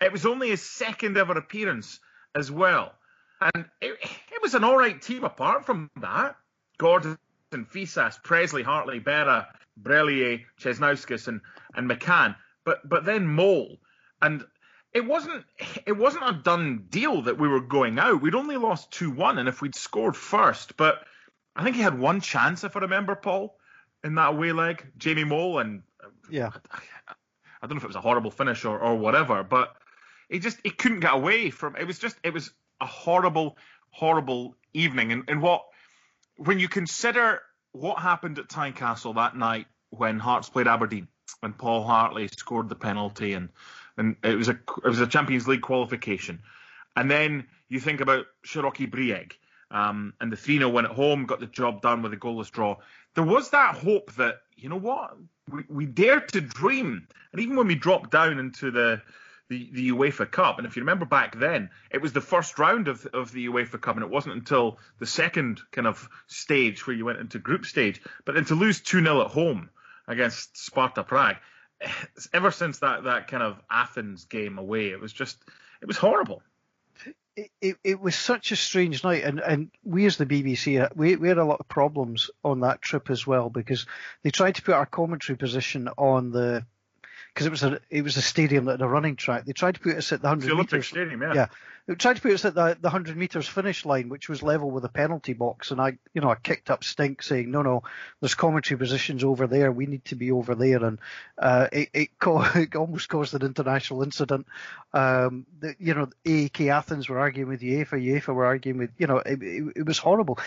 [0.00, 2.00] It was only his second ever appearance
[2.36, 2.92] as well.
[3.40, 6.36] And it, it was an all right team apart from that.
[6.78, 7.18] Gordon,
[7.52, 9.46] Fyssas, Pressley, Hartley, Berra,
[9.82, 11.40] Brellier, Cesnauskis, and,
[11.74, 12.36] and McCann.
[12.64, 13.78] But but then Mole.
[14.22, 14.44] And
[14.92, 15.44] it wasn't
[15.86, 18.22] it wasn't a done deal that we were going out.
[18.22, 21.04] We'd only lost two one, and if we'd scored first, but
[21.54, 23.58] I think he had one chance, if I remember, Paul,
[24.04, 26.78] in that away leg, Jamie Mole, and uh, yeah, I,
[27.62, 29.76] I don't know if it was a horrible finish or, or whatever, but
[30.28, 32.50] he just he couldn't get away from it was just it was
[32.80, 33.56] a horrible
[33.90, 35.12] horrible evening.
[35.12, 35.64] And, and what
[36.36, 37.40] when you consider
[37.72, 41.08] what happened at Tynecastle that night when Hearts played Aberdeen
[41.40, 43.48] when Paul Hartley scored the penalty and
[43.96, 46.40] and it was a it was a Champions League qualification.
[46.94, 49.32] And then you think about Siroki Brijeg
[49.70, 52.50] um, and the 3 0 win at home got the job done with a goalless
[52.50, 52.76] draw.
[53.14, 55.16] There was that hope that you know what?
[55.50, 57.08] We, we dare to dream.
[57.32, 59.02] And even when we dropped down into the
[59.48, 60.58] the, the UEFA Cup.
[60.58, 63.80] And if you remember back then, it was the first round of, of the UEFA
[63.80, 67.64] Cup, and it wasn't until the second kind of stage where you went into group
[67.64, 68.00] stage.
[68.24, 69.70] But then to lose 2 0 at home
[70.08, 71.36] against Sparta Prague,
[72.32, 75.38] ever since that, that kind of Athens game away, it was just,
[75.80, 76.42] it was horrible.
[77.36, 81.16] It, it, it was such a strange night, and, and we as the BBC, we,
[81.16, 83.84] we had a lot of problems on that trip as well because
[84.22, 86.64] they tried to put our commentary position on the
[87.36, 89.44] because it was a it was a stadium that had a running track.
[89.44, 90.86] They tried to put us at the hundred meters.
[90.86, 91.34] Stadium, yeah.
[91.34, 91.46] yeah.
[91.86, 94.70] They tried to put us at the the hundred meters finish line, which was level
[94.70, 97.82] with a penalty box, and I you know I kicked up stink saying no no,
[98.20, 99.70] there's commentary positions over there.
[99.70, 100.98] We need to be over there, and
[101.36, 104.46] uh, it it, co- it almost caused an international incident.
[104.94, 109.08] Um, the, you know, AEK Athens were arguing with UEFA, UEFA were arguing with you
[109.08, 110.38] know it, it, it was horrible,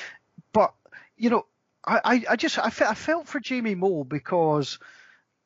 [0.53, 0.73] but
[1.17, 1.45] you know
[1.85, 4.79] I, I just I, fe- I felt for Jamie Mole because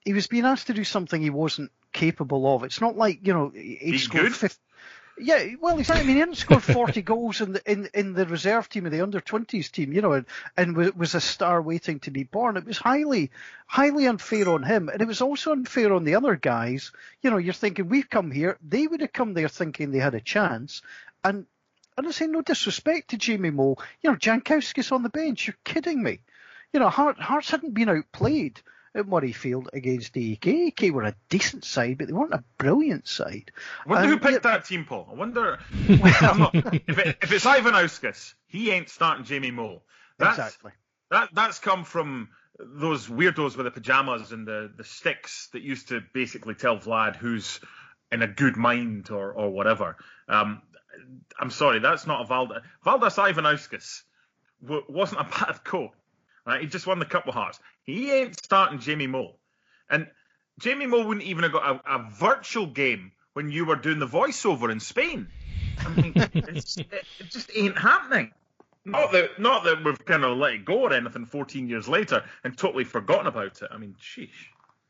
[0.06, 2.64] he was being asked to do something he wasn't capable of.
[2.64, 4.36] It's not like you know he He's scored good.
[4.36, 4.60] 50,
[5.18, 6.04] yeah, well, exactly.
[6.04, 8.92] I mean, he hadn't scored 40 goals in the in, in the reserve team of
[8.92, 10.26] the under 20s team, you know, and,
[10.58, 12.58] and was, was a star waiting to be born.
[12.58, 13.32] It was highly,
[13.68, 16.92] highly unfair on him, and it was also unfair on the other guys.
[17.22, 20.16] You know, you're thinking we've come here, they would have come there thinking they had
[20.16, 20.82] a chance,
[21.24, 21.46] and
[21.96, 23.80] and I say no disrespect to Jamie Mole.
[24.02, 25.46] You know, Jankauskas on the bench.
[25.46, 26.22] You're kidding me.
[26.74, 28.60] You know, Heart, Hearts hadn't been outplayed
[28.96, 30.42] at Murrayfield against AEK.
[30.76, 33.52] AEK were a decent side, but they weren't a brilliant side.
[33.86, 35.08] I wonder Um, who picked yeah, that team, Paul.
[35.12, 35.60] I wonder.
[35.90, 37.74] Not, if, it, if it's Ivan
[38.48, 39.84] he ain't starting Jamie Mole.
[40.20, 40.72] That's, Exactly.
[41.10, 42.30] That that's come from
[42.60, 47.16] those weirdos with the pajamas and the, the sticks that used to basically tell Vlad
[47.16, 47.60] who's
[48.12, 49.98] in a good mind or or whatever.
[50.28, 50.62] Um,
[51.40, 52.62] I'm sorry, that's not a Valda.
[52.86, 54.04] Valdas Ivanauskas
[54.62, 55.92] w- wasn't a bad coach.
[56.46, 56.62] Right?
[56.62, 57.60] He just won the Cup of Hearts.
[57.84, 59.40] He ain't starting Jamie Mole.
[59.90, 60.08] And
[60.60, 64.08] Jamie Mole wouldn't even have got a, a virtual game when you were doing the
[64.08, 65.28] voiceover in Spain.
[65.80, 68.32] I mean, it's, it, it just ain't happening.
[68.86, 72.24] Not that, not that we've kind of let it go or anything 14 years later
[72.44, 73.70] and totally forgotten about it.
[73.72, 74.30] I mean, sheesh.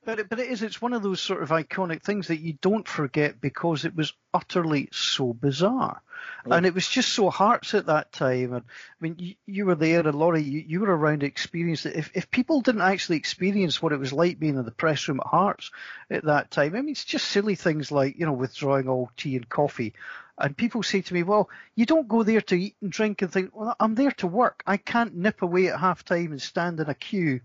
[0.06, 0.64] But it, but it is.
[0.64, 4.14] It's one of those sort of iconic things that you don't forget because it was
[4.34, 6.02] utterly so bizarre,
[6.46, 8.54] and it was just so hearts at that time.
[8.54, 11.86] And I mean, you, you were there, and Laurie, you, you were around to experience
[11.86, 11.96] it.
[11.96, 15.22] If if people didn't actually experience what it was like being in the press room
[15.22, 15.72] at Hearts
[16.10, 19.38] at that time, I mean, it's just silly things like you know withdrawing all tea
[19.38, 19.94] and coffee.
[20.38, 23.32] And people say to me, well, you don't go there to eat and drink and
[23.32, 24.64] think, well, I'm there to work.
[24.66, 27.42] I can't nip away at half time and stand in a queue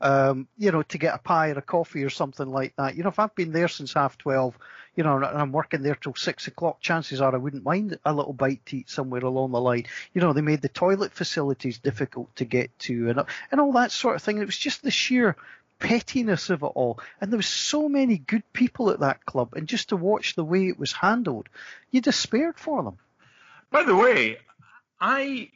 [0.00, 2.96] um, you know, to get a pie or a coffee or something like that.
[2.96, 4.56] You know, if I've been there since half twelve,
[4.96, 8.12] you know, and I'm working there till six o'clock, chances are I wouldn't mind a
[8.12, 9.86] little bite to eat somewhere along the line.
[10.14, 13.92] You know, they made the toilet facilities difficult to get to and and all that
[13.92, 14.38] sort of thing.
[14.38, 15.36] It was just the sheer
[15.78, 17.00] pettiness of it all.
[17.20, 20.44] And there was so many good people at that club, and just to watch the
[20.44, 21.48] way it was handled,
[21.90, 22.98] you despaired for them.
[23.70, 24.38] By the way,
[25.00, 25.50] I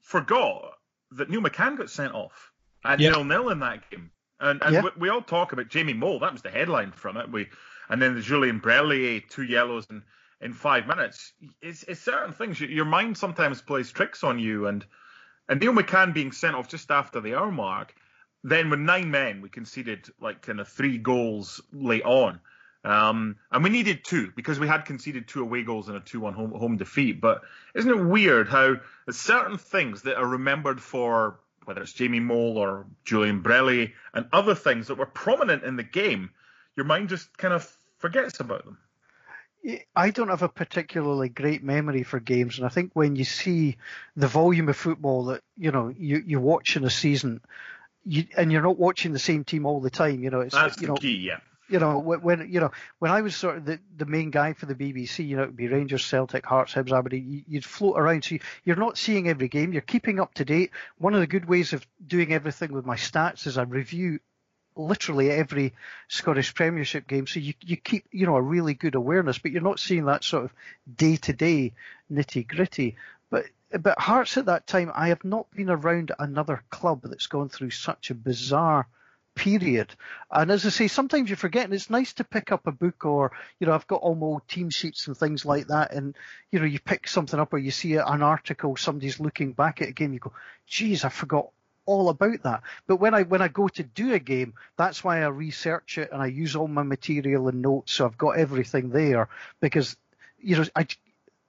[0.00, 0.78] forgot
[1.12, 2.52] that Neil McCann got sent off
[2.86, 3.10] at Yeah.
[3.10, 4.10] nil nil in that game.
[4.40, 4.82] And, and Yeah.
[4.82, 6.18] we, we all talk about Jamie Mole.
[6.18, 7.30] That was the headline from it.
[7.30, 7.48] We
[7.88, 10.02] and then the Julian Brellier, two yellows in,
[10.40, 11.32] in five minutes.
[11.62, 12.60] It's, it's certain things.
[12.60, 14.66] Your mind sometimes plays tricks on you.
[14.66, 14.84] And
[15.48, 17.94] and Neil McCann being sent off just after the hour mark.
[18.42, 22.40] Then with nine men, we conceded like kind of three goals late on.
[22.84, 26.20] Um, and we needed two because we had conceded two away goals and a 2
[26.20, 27.20] 1 home, home defeat.
[27.20, 27.42] But
[27.74, 28.76] isn't it weird how
[29.10, 34.54] certain things that are remembered for, whether it's Jamie Mole or Julian Brellier and other
[34.54, 36.30] things that were prominent in the game,
[36.76, 38.78] your mind just kind of forgets about them.
[39.96, 43.78] I don't have a particularly great memory for games, and I think when you see
[44.14, 47.40] the volume of football that you know you you watch in a season,
[48.04, 50.22] you and you're not watching the same team all the time.
[50.22, 51.38] You know, it's That's you the know key, yeah.
[51.68, 54.66] You know when, you know when I was sort of the, the main guy for
[54.66, 57.30] the BBC, you know, it'd be Rangers, Celtic, Hearts, Hibs, Aberdeen.
[57.30, 59.72] You, you'd float around, so you, you're not seeing every game.
[59.72, 60.70] You're keeping up to date.
[60.98, 64.20] One of the good ways of doing everything with my stats is I review
[64.76, 65.72] literally every
[66.08, 69.62] Scottish Premiership game, so you you keep you know a really good awareness, but you're
[69.62, 70.52] not seeing that sort of
[70.96, 71.72] day to day
[72.12, 72.96] nitty gritty.
[73.30, 73.46] But
[73.80, 77.70] but Hearts at that time, I have not been around another club that's gone through
[77.70, 78.86] such a bizarre
[79.36, 79.94] period.
[80.32, 83.04] And as I say, sometimes you forget, and it's nice to pick up a book
[83.04, 83.30] or,
[83.60, 85.92] you know, I've got all my old team sheets and things like that.
[85.92, 86.16] And,
[86.50, 89.88] you know, you pick something up or you see an article, somebody's looking back at
[89.88, 90.32] a game, you go,
[90.66, 91.50] geez, I forgot
[91.84, 92.62] all about that.
[92.88, 96.10] But when I when I go to do a game, that's why I research it
[96.12, 99.28] and I use all my material and notes, so I've got everything there
[99.60, 99.96] because
[100.38, 100.88] you know I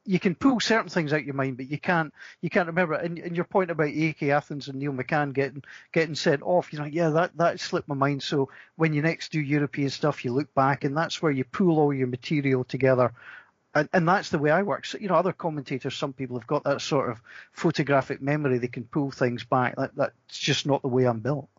[0.08, 2.94] you can pull certain things out of your mind, but you can't you can't remember.
[2.94, 6.80] And, and your point about AK Athens and Neil McCann getting getting sent off, you
[6.80, 8.24] know, yeah, that that slipped my mind.
[8.24, 11.78] So when you next do European stuff, you look back, and that's where you pull
[11.78, 13.14] all your material together.
[13.76, 14.86] And, and that's the way I work.
[14.86, 18.68] So, you know, other commentators, some people have got that sort of photographic memory; they
[18.68, 19.76] can pull things back.
[19.76, 21.50] That, that's just not the way I'm built.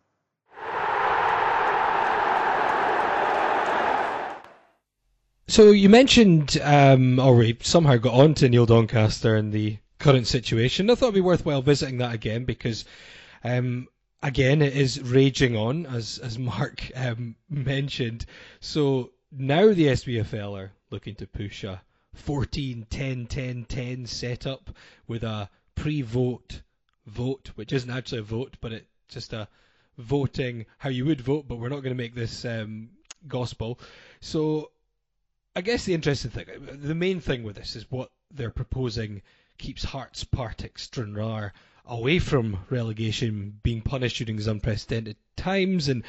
[5.49, 10.27] So you mentioned, um, or we somehow got on to Neil Doncaster and the current
[10.27, 10.91] situation.
[10.91, 12.85] I thought it'd be worthwhile visiting that again because,
[13.43, 13.87] um,
[14.21, 18.27] again, it is raging on, as as Mark um, mentioned.
[18.59, 21.81] So now the SPFL are looking to push a
[22.13, 24.69] 14 10 10 10 setup
[25.07, 26.61] with a pre-vote
[27.07, 29.47] vote, which isn't actually a vote, but it's just a
[29.97, 32.89] voting how you would vote, but we're not going to make this um,
[33.27, 33.79] gospel.
[34.21, 34.69] So
[35.55, 39.21] I guess the interesting thing, the main thing with this is what they're proposing
[39.57, 41.53] keeps Hearts, Partick, Stranraer
[41.85, 46.03] away from relegation, being punished during these unprecedented times, and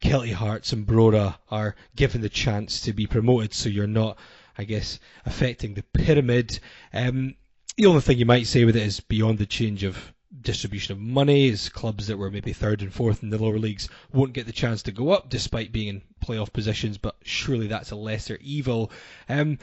[0.00, 4.16] Kelty Hearts and Brora are given the chance to be promoted, so you're not,
[4.56, 6.60] I guess, affecting the pyramid.
[6.92, 7.34] Um,
[7.76, 10.12] the only thing you might say with it is beyond the change of
[10.42, 13.88] distribution of money is clubs that were maybe third and fourth in the lower leagues
[14.12, 17.90] won't get the chance to go up despite being in playoff positions, but surely that's
[17.90, 18.90] a lesser evil.
[19.28, 19.58] Um,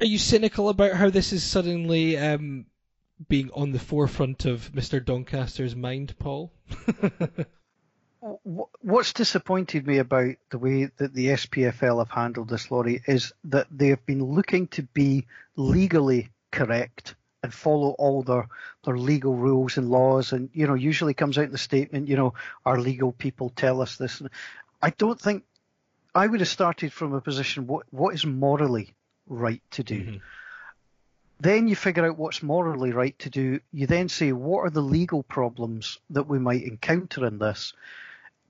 [0.00, 2.66] are you cynical about how this is suddenly um,
[3.28, 5.04] being on the forefront of Mr.
[5.04, 6.52] Doncaster's mind, Paul?
[8.80, 13.66] What's disappointed me about the way that the SPFL have handled this, Laurie, is that
[13.70, 17.14] they have been looking to be legally correct
[17.44, 18.48] and follow all their
[18.84, 20.32] their legal rules and laws.
[20.32, 22.32] And you know usually comes out in the statement you know
[22.64, 24.22] our legal people tell us this.
[24.82, 25.44] I don't think
[26.14, 28.94] i would have started from a position what what is morally
[29.28, 30.00] right to do?
[30.00, 30.16] Mm-hmm.
[31.40, 33.60] then you figure out what's morally right to do.
[33.72, 37.74] You then say what are the legal problems that we might encounter in this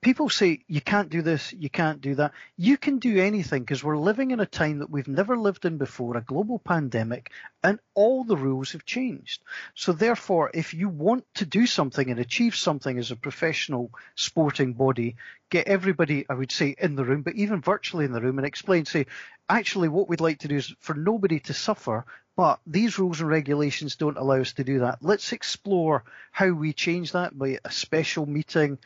[0.04, 2.32] people say you can't do this, you can't do that.
[2.58, 5.78] You can do anything because we're living in a time that we've never lived in
[5.78, 7.32] before, a global pandemic,
[7.62, 9.42] and all the rules have changed.
[9.74, 14.74] So therefore, if you want to do something and achieve something as a professional sporting
[14.74, 15.16] body,
[15.48, 18.46] get everybody, I would say, in the room, but even virtually in the room and
[18.46, 19.06] explain, say,
[19.48, 22.04] actually what we'd like to do is for nobody to suffer,
[22.36, 24.98] but these rules and regulations don't allow us to do that.
[25.00, 28.78] Let's explore how we change that by a special meeting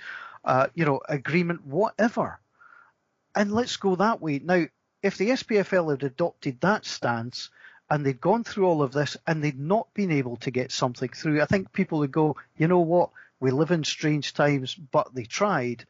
[0.45, 2.39] uh, you know, agreement, whatever.
[3.35, 4.41] And let's go that way.
[4.43, 4.67] Now,
[5.03, 7.51] if the SPFL had adopted that stance
[7.91, 11.11] and they'd gone through all of this and they'd not been able to get something
[11.11, 13.11] through, I think people would go, you know what,
[13.41, 15.87] we live in strange times, but they tried.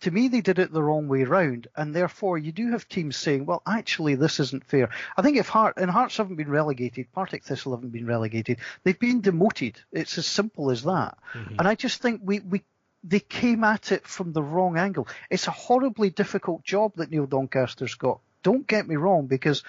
[0.00, 3.18] To me, they did it the wrong way round, and therefore you do have teams
[3.18, 7.12] saying, "Well, actually, this isn't fair." I think if Hart and Hearts haven't been relegated,
[7.12, 9.78] Partick Thistle haven't been relegated, they've been demoted.
[9.92, 11.18] It's as simple as that.
[11.34, 11.56] Mm-hmm.
[11.58, 12.62] And I just think we we
[13.02, 15.08] they came at it from the wrong angle.
[15.30, 18.20] It's a horribly difficult job that Neil Doncaster's got.
[18.42, 19.62] Don't get me wrong, because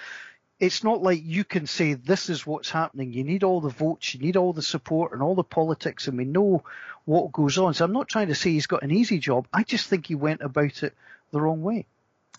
[0.59, 3.13] it's not like you can say this is what's happening.
[3.13, 6.17] You need all the votes, you need all the support and all the politics, and
[6.17, 6.63] we know
[7.05, 7.73] what goes on.
[7.73, 9.47] So I'm not trying to say he's got an easy job.
[9.51, 10.93] I just think he went about it
[11.31, 11.85] the wrong way.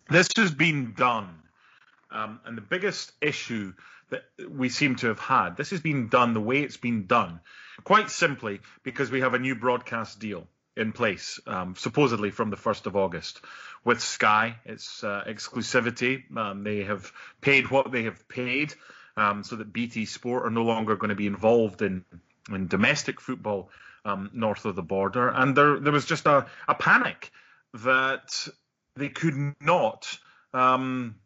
[0.08, 1.28] This has been done.
[2.10, 3.72] Um, and the biggest issue
[4.10, 7.40] that we seem to have had, this has been done the way it's been done,
[7.82, 12.56] quite simply because we have a new broadcast deal in place, um, supposedly from the
[12.56, 13.40] 1st of August.
[13.84, 16.24] With Sky, it's uh, exclusivity.
[16.36, 18.74] Um, they have paid what they have paid
[19.16, 22.04] um, so that BT Sport are no longer going to be involved in,
[22.50, 23.70] in domestic football
[24.04, 25.28] um, north of the border.
[25.28, 27.30] And there, there was just a, a panic
[27.74, 28.48] that
[28.96, 30.18] they could not
[30.54, 31.16] um,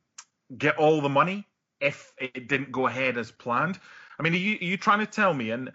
[0.57, 1.47] get all the money
[1.80, 3.78] if it didn't go ahead as planned.
[4.18, 5.72] I mean, are you, are you trying to tell me, and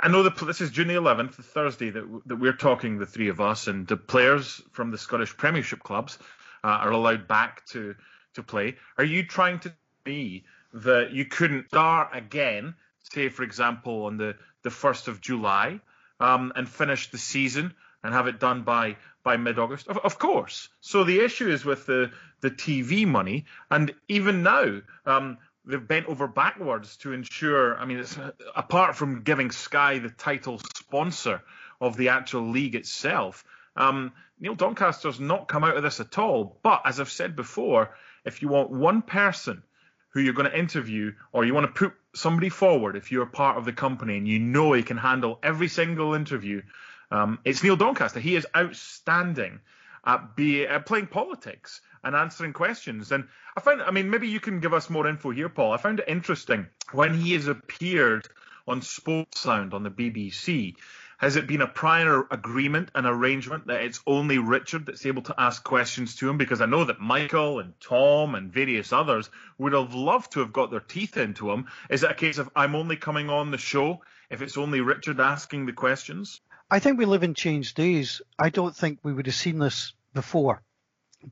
[0.00, 3.28] I know that this is June the 11th, Thursday, that, that we're talking, the three
[3.28, 6.18] of us, and the players from the Scottish Premiership clubs
[6.64, 7.94] uh, are allowed back to,
[8.34, 8.76] to play.
[8.98, 12.74] Are you trying to be that you couldn't start again,
[13.12, 15.80] say, for example, on the, the 1st of July,
[16.18, 19.88] um, and finish the season and have it done by, by mid August?
[19.88, 20.68] Of, of, course.
[20.80, 22.10] So the issue is with the,
[22.40, 25.38] the TV money, and even now, um,
[25.70, 27.78] they've bent over backwards to ensure.
[27.78, 28.18] I mean, it's
[28.54, 31.42] apart from giving Sky the title sponsor
[31.80, 33.44] of the actual league itself.
[33.76, 36.58] Um, Neil Doncaster's not come out of this at all.
[36.62, 37.94] But as I've said before,
[38.24, 39.62] if you want one person
[40.10, 43.58] who you're going to interview or you want to put somebody forward, if you're part
[43.58, 46.62] of the company and you know he can handle every single interview,
[47.10, 48.20] um, it's Neil Doncaster.
[48.20, 49.60] He is outstanding
[50.04, 53.12] at, be, at playing politics and answering questions.
[53.12, 55.72] And I found, I mean, maybe you can give us more info here, Paul.
[55.72, 58.28] I found it interesting when he has appeared
[58.66, 60.74] on Sportsound on the BBC.
[61.18, 65.34] Has it been a prior agreement and arrangement that it's only Richard that's able to
[65.36, 66.38] ask questions to him?
[66.38, 69.28] Because I know that Michael and Tom and various others
[69.58, 71.66] would have loved to have got their teeth into him.
[71.90, 75.20] Is it a case of I'm only coming on the show if it's only Richard
[75.20, 76.40] asking the questions?
[76.70, 78.22] I think we live in changed days.
[78.38, 80.62] I don't think we would have seen this before.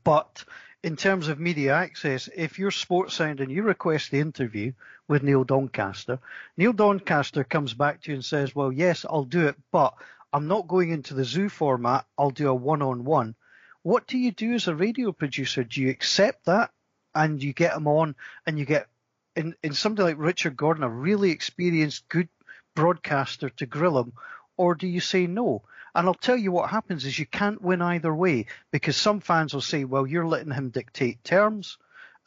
[0.05, 0.45] But
[0.83, 4.73] in terms of media access, if you're Sportsound and you request the interview
[5.09, 6.19] with Neil Doncaster,
[6.57, 9.95] Neil Doncaster comes back to you and says, Well, yes, I'll do it, but
[10.33, 13.35] I'm not going into the zoo format, I'll do a one on one.
[13.83, 15.65] What do you do as a radio producer?
[15.65, 16.71] Do you accept that
[17.15, 18.15] and you get him on,
[18.47, 18.89] and you get
[19.35, 22.29] in in somebody like Richard Gordon, a really experienced, good
[22.75, 24.13] broadcaster to grill him,
[24.57, 25.63] or do you say no?
[25.99, 29.53] And I'll tell you what happens is you can't win either way because some fans
[29.53, 31.77] will say, well, you're letting him dictate terms,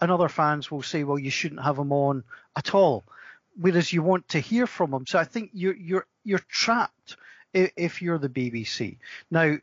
[0.01, 2.25] and other fans will say, well, you shouldn't have him on
[2.57, 3.05] at all.
[3.57, 5.07] Whereas you want to hear from him.
[5.07, 7.15] So I think you're you're you're trapped
[7.53, 8.97] if you're the BBC.
[9.29, 9.55] Now,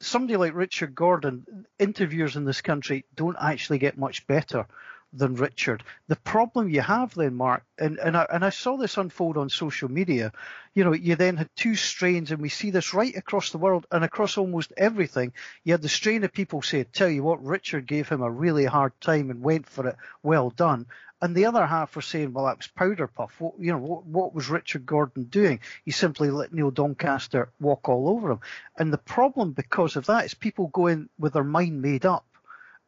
[0.00, 4.66] somebody like Richard Gordon, interviewers in this country don't actually get much better
[5.12, 5.82] than Richard.
[6.08, 9.50] The problem you have then, Mark, and, and, I, and I saw this unfold on
[9.50, 10.32] social media,
[10.74, 13.86] you know, you then had two strains, and we see this right across the world
[13.90, 15.32] and across almost everything.
[15.64, 18.64] You had the strain of people say, tell you what, Richard gave him a really
[18.64, 20.86] hard time and went for it, well done.
[21.20, 23.40] And the other half were saying, well, that was powder puff.
[23.40, 25.60] What, you know, what, what was Richard Gordon doing?
[25.84, 28.40] He simply let Neil Doncaster walk all over him.
[28.76, 32.26] And the problem because of that is people go in with their mind made up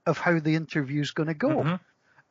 [0.04, 1.48] of how the interview's going to go.
[1.48, 1.74] Mm-hmm.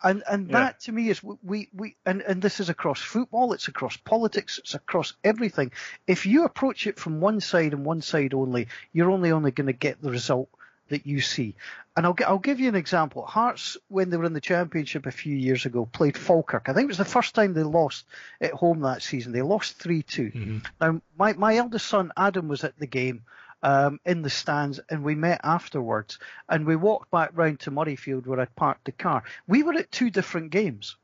[0.03, 0.59] And and yeah.
[0.59, 4.57] that to me is we we and and this is across football, it's across politics,
[4.57, 5.71] it's across everything.
[6.07, 9.67] If you approach it from one side and one side only, you're only only going
[9.67, 10.49] to get the result
[10.89, 11.55] that you see.
[11.95, 13.25] And I'll, I'll give you an example.
[13.25, 16.67] Hearts, when they were in the championship a few years ago, played Falkirk.
[16.67, 18.05] I think it was the first time they lost
[18.41, 19.31] at home that season.
[19.31, 20.23] They lost 3 2.
[20.23, 20.57] Mm-hmm.
[20.81, 23.23] Now, my, my eldest son, Adam, was at the game
[23.63, 28.27] um, in the stands, and we met afterwards, and we walked back round to Murrayfield
[28.27, 29.23] where I'd parked the car.
[29.47, 30.97] We were at two different games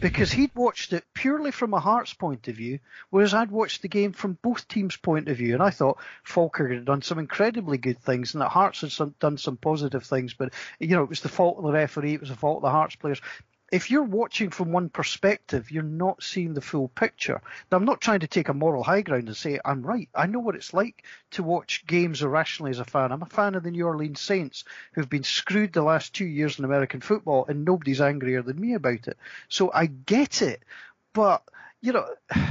[0.00, 2.80] because he'd watched it purely from a Hearts point of view,
[3.10, 5.54] whereas I'd watched the game from both teams' point of view.
[5.54, 9.14] And I thought Falkirk had done some incredibly good things, and that Hearts had some,
[9.20, 10.34] done some positive things.
[10.34, 12.62] But you know, it was the fault of the referee, it was the fault of
[12.62, 13.20] the Hearts players
[13.72, 17.40] if you're watching from one perspective, you're not seeing the full picture.
[17.70, 20.08] Now, I'm not trying to take a moral high ground and say I'm right.
[20.14, 23.10] I know what it's like to watch games irrationally as a fan.
[23.10, 26.58] I'm a fan of the New Orleans Saints, who've been screwed the last two years
[26.58, 29.16] in American football, and nobody's angrier than me about it.
[29.48, 30.62] So I get it.
[31.12, 31.42] But,
[31.80, 32.06] you know,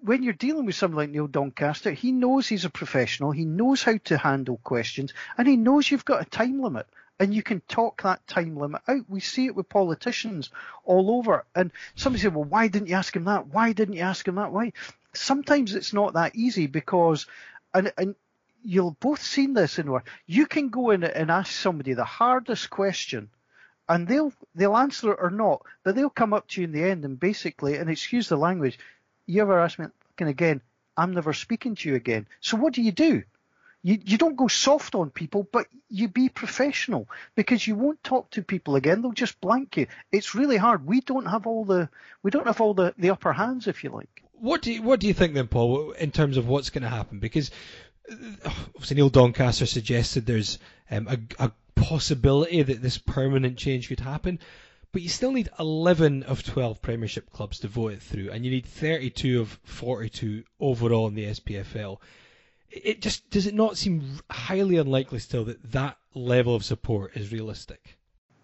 [0.00, 3.82] when you're dealing with someone like Neil Doncaster, he knows he's a professional, he knows
[3.82, 6.86] how to handle questions, and he knows you've got a time limit
[7.18, 9.08] and you can talk that time limit out.
[9.08, 10.50] We see it with politicians
[10.84, 11.44] all over.
[11.54, 13.46] And somebody said, well, why didn't you ask him that?
[13.46, 14.52] Why didn't you ask him that?
[14.52, 14.72] Why?
[15.12, 17.26] Sometimes it's not that easy because,
[17.74, 18.14] and, and
[18.64, 20.08] you'll both seen this in work.
[20.26, 23.28] You can go in and ask somebody the hardest question
[23.88, 26.82] and they'll, they'll answer it or not, but they'll come up to you in the
[26.82, 28.78] end and basically, and excuse the language,
[29.26, 29.86] you ever ask me,
[30.18, 30.60] again,
[30.96, 32.26] I'm never speaking to you again.
[32.40, 33.22] So what do you do?
[33.82, 38.30] You, you don't go soft on people, but you be professional because you won't talk
[38.30, 39.02] to people again.
[39.02, 39.86] They'll just blank you.
[40.12, 40.86] It's really hard.
[40.86, 41.88] We don't have all the
[42.22, 44.22] we don't have all the, the upper hands, if you like.
[44.32, 46.88] What do you, what do you think then, Paul, in terms of what's going to
[46.88, 47.18] happen?
[47.18, 47.50] Because
[48.74, 50.58] obviously Neil Doncaster suggested there's
[50.90, 54.38] um, a, a possibility that this permanent change could happen
[54.92, 58.50] but you still need 11 of 12 Premiership clubs to vote it through, and you
[58.50, 61.98] need 32 of 42 overall in the SPFL
[62.72, 67.32] it just does it not seem highly unlikely still that that level of support is
[67.32, 67.98] realistic?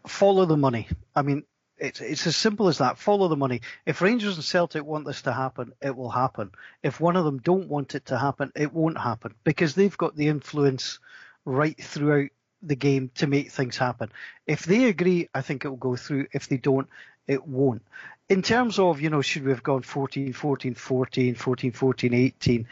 [0.07, 0.89] Follow the money.
[1.15, 1.45] I mean,
[1.79, 2.99] it's it's as simple as that.
[2.99, 3.63] Follow the money.
[3.87, 6.53] If Rangers and Celtic want this to happen, it will happen.
[6.83, 10.17] If one of them don't want it to happen, it won't happen because they've got
[10.17, 10.99] the influence
[11.45, 12.31] right throughout
[12.63, 14.11] the game to make things happen.
[14.47, 16.27] If they agree, I think it will go through.
[16.33, 16.89] If they don't,
[17.27, 17.83] it won't.
[18.29, 22.67] In terms of, you know, should we have gone 14, 14, 14, 14, 14, 18?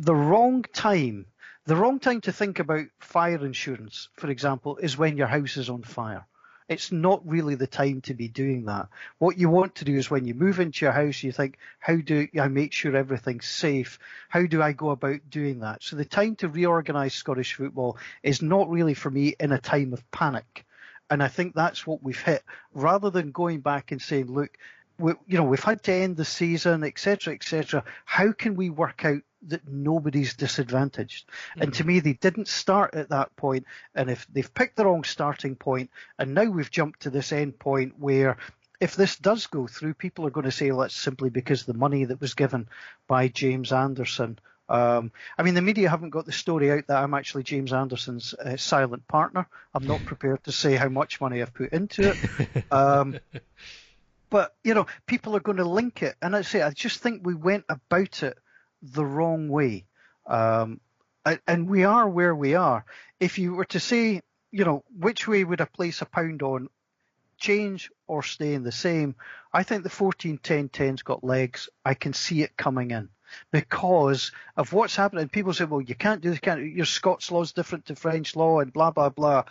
[0.00, 1.26] The wrong time,
[1.66, 5.68] the wrong time to think about fire insurance, for example, is when your house is
[5.68, 6.24] on fire.
[6.68, 8.88] It's not really the time to be doing that.
[9.18, 11.96] What you want to do is when you move into your house, you think, how
[11.96, 13.98] do I make sure everything's safe?
[14.28, 15.82] How do I go about doing that?
[15.82, 19.92] So the time to reorganise Scottish football is not really for me in a time
[19.92, 20.64] of panic.
[21.10, 22.42] And I think that's what we've hit.
[22.72, 24.56] Rather than going back and saying, look,
[24.96, 27.84] we, you know, we've had to end the season, etc., etc.
[28.04, 31.26] How can we work out that nobody's disadvantaged?
[31.26, 31.62] Mm-hmm.
[31.62, 33.40] And to me, they didn't start at that point.
[33.40, 37.32] point, and if they've picked the wrong starting point, and now we've jumped to this
[37.32, 38.36] end point where
[38.78, 41.74] if this does go through, people are going to say, well, that's simply because the
[41.74, 42.68] money that was given
[43.08, 44.38] by James Anderson.
[44.68, 48.34] Um, I mean, the media haven't got the story out that I'm actually James Anderson's
[48.34, 49.46] uh, silent partner.
[49.74, 52.64] I'm not prepared to say how much money I've put into it.
[52.70, 53.18] Um,
[54.30, 57.26] but you know, people are going to link it, and I say I just think
[57.26, 58.38] we went about it
[58.82, 59.86] the wrong way,
[60.26, 60.80] um,
[61.46, 62.84] and we are where we are.
[63.18, 66.68] If you were to say, you know, which way would I place a pound on?
[67.38, 69.14] Change or staying the same?
[69.52, 71.68] I think the 14 10 10's got legs.
[71.84, 73.08] I can see it coming in
[73.50, 75.28] because of what's happening.
[75.28, 78.36] People say, well, you can't do this, can't, your Scots law is different to French
[78.36, 79.44] law and blah, blah, blah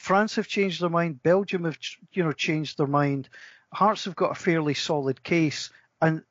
[0.00, 1.22] France have changed their mind.
[1.22, 1.78] Belgium have,
[2.12, 3.28] you know, changed their mind.
[3.72, 6.24] Hearts have got a fairly solid case, and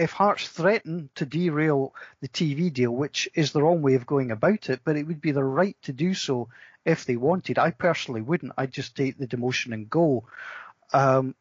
[0.00, 4.30] if Hearts threaten to derail the TV deal, which is their own way of going
[4.30, 6.48] about it, but it would be their right to do so
[6.86, 7.58] if they wanted.
[7.58, 8.54] I personally wouldn't.
[8.56, 10.24] I'd just take the demotion and go.
[10.94, 11.34] Um,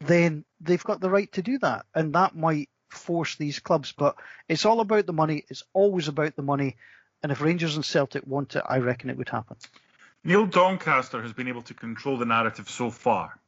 [0.00, 3.92] then they've got the right to do that, and that might force these clubs.
[3.92, 4.16] But
[4.48, 5.44] it's all about the money.
[5.48, 6.76] It's always about the money.
[7.22, 9.58] And if Rangers and Celtic want it, I reckon it would happen.
[10.24, 13.38] Neil Doncaster has been able to control the narrative so far,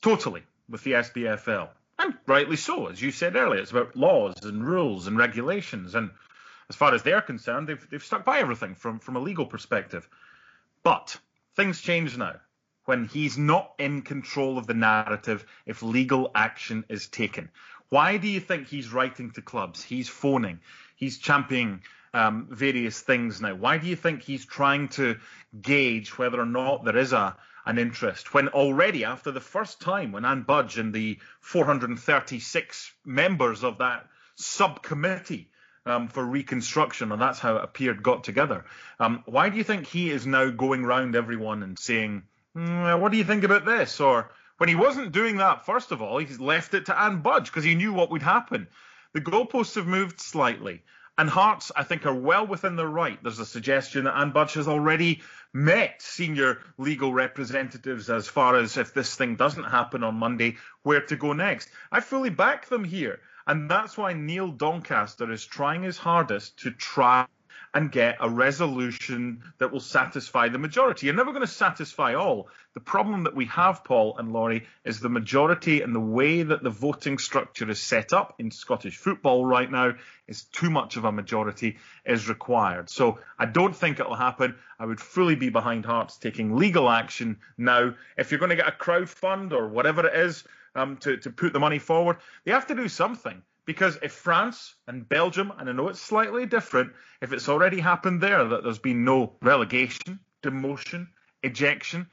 [0.00, 1.70] totally, with the SPFL.
[1.98, 5.94] And rightly so, as you said earlier, it's about laws and rules and regulations.
[5.94, 6.10] And
[6.68, 10.08] as far as they're concerned, they've, they've stuck by everything from, from a legal perspective.
[10.82, 11.16] But
[11.56, 12.36] things change now
[12.84, 17.48] when he's not in control of the narrative if legal action is taken.
[17.88, 19.82] Why do you think he's writing to clubs?
[19.82, 20.60] He's phoning.
[20.96, 21.82] He's championing
[22.12, 23.54] um, various things now.
[23.54, 25.16] Why do you think he's trying to
[25.60, 27.36] gauge whether or not there is a
[27.66, 33.64] an interest when already after the first time when Anne Budge and the 436 members
[33.64, 34.06] of that
[34.36, 35.50] subcommittee
[35.86, 38.64] um, for reconstruction, and that's how it appeared, got together.
[38.98, 42.22] Um, why do you think he is now going round everyone and saying,
[42.56, 46.00] mm, "What do you think about this?" Or when he wasn't doing that, first of
[46.00, 48.68] all, he's left it to Anne Budge because he knew what would happen.
[49.12, 50.82] The goalposts have moved slightly.
[51.16, 53.22] And Hearts, I think, are well within their right.
[53.22, 58.76] There's a suggestion that Anne Budge has already met senior legal representatives as far as
[58.76, 61.70] if this thing doesn't happen on Monday, where to go next.
[61.92, 63.20] I fully back them here.
[63.46, 67.26] And that's why Neil Doncaster is trying his hardest to try
[67.74, 71.06] and get a resolution that will satisfy the majority.
[71.06, 72.48] You're never going to satisfy all.
[72.74, 76.62] The problem that we have, Paul and Laurie, is the majority and the way that
[76.62, 79.94] the voting structure is set up in Scottish football right now
[80.28, 82.88] is too much of a majority is required.
[82.88, 84.54] So I don't think it'll happen.
[84.78, 87.94] I would fully be behind Hearts taking legal action now.
[88.16, 90.44] If you're going to get a crowd fund or whatever it is
[90.76, 93.42] um, to, to put the money forward, they have to do something.
[93.66, 98.20] Because if France and Belgium, and I know it's slightly different, if it's already happened
[98.20, 101.08] there that there's been no relegation, demotion,
[101.42, 102.06] ejection,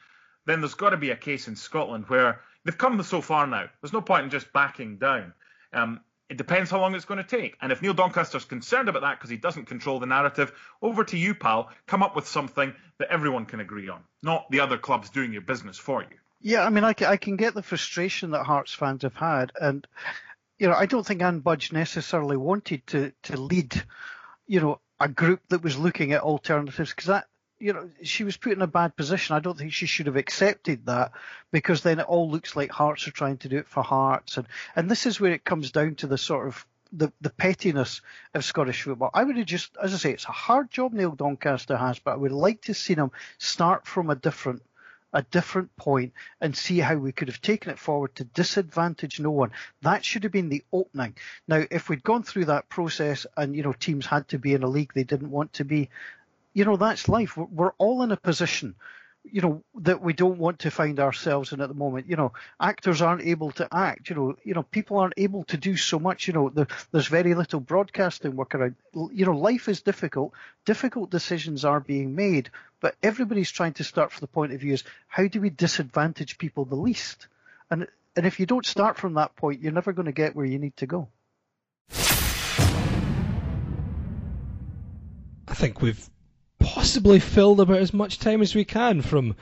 [0.45, 3.69] then there's got to be a case in Scotland where they've come so far now.
[3.81, 5.33] There's no point in just backing down.
[5.73, 7.57] Um, it depends how long it's going to take.
[7.61, 11.17] And if Neil Doncaster's concerned about that because he doesn't control the narrative, over to
[11.17, 11.69] you, pal.
[11.87, 15.41] Come up with something that everyone can agree on, not the other clubs doing your
[15.41, 16.17] business for you.
[16.39, 19.51] Yeah, I mean, I can, I can get the frustration that Hearts fans have had,
[19.59, 19.85] and
[20.61, 23.83] you know, I don't think Anne Budge necessarily wanted to to lead,
[24.45, 27.25] you know, a group that was looking at alternatives because that,
[27.57, 29.35] you know, she was put in a bad position.
[29.35, 31.13] I don't think she should have accepted that
[31.51, 34.45] because then it all looks like Hearts are trying to do it for Hearts, and
[34.75, 38.01] and this is where it comes down to the sort of the, the pettiness
[38.35, 39.09] of Scottish football.
[39.15, 42.11] I would have just, as I say, it's a hard job Neil Doncaster has, but
[42.11, 44.61] I would like to see him start from a different
[45.13, 49.31] a different point and see how we could have taken it forward to disadvantage no
[49.31, 49.51] one.
[49.81, 51.15] That should have been the opening.
[51.47, 54.63] Now, if we'd gone through that process and, you know, teams had to be in
[54.63, 55.89] a league they didn't want to be,
[56.53, 57.37] you know, that's life.
[57.37, 58.75] We're, all in a position
[59.23, 62.09] you know that we don't want to find ourselves in at the moment.
[62.09, 64.09] You know, actors aren't able to act.
[64.09, 66.27] You know, you know, people aren't able to do so much.
[66.27, 68.75] You know, the, there's very little broadcasting work around.
[68.93, 70.33] You know, life is difficult.
[70.65, 72.49] Difficult decisions are being made,
[72.79, 76.37] but everybody's trying to start from the point of view is how do we disadvantage
[76.37, 77.27] people the least?
[77.69, 80.45] And and if you don't start from that point, you're never going to get where
[80.45, 81.07] you need to go.
[85.47, 86.09] I think we've
[86.81, 89.35] possibly filled about as much time as we can from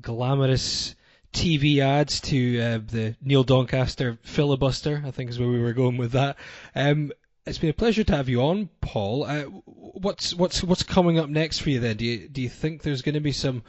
[0.00, 0.94] glamorous
[1.32, 5.02] TV ads to uh, the Neil Doncaster filibuster.
[5.04, 6.36] I think is where we were going with that.
[6.76, 7.10] Um,
[7.44, 9.24] it's been a pleasure to have you on, Paul.
[9.24, 11.96] Uh, what's what's what's coming up next for you then?
[11.96, 13.64] Do you do you think there's going to be some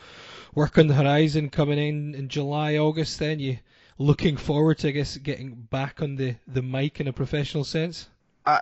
[0.53, 3.17] work on the horizon coming in in July, August?
[3.17, 3.57] Then you
[3.97, 8.07] looking forward to I guess getting back on the the mic in a professional sense?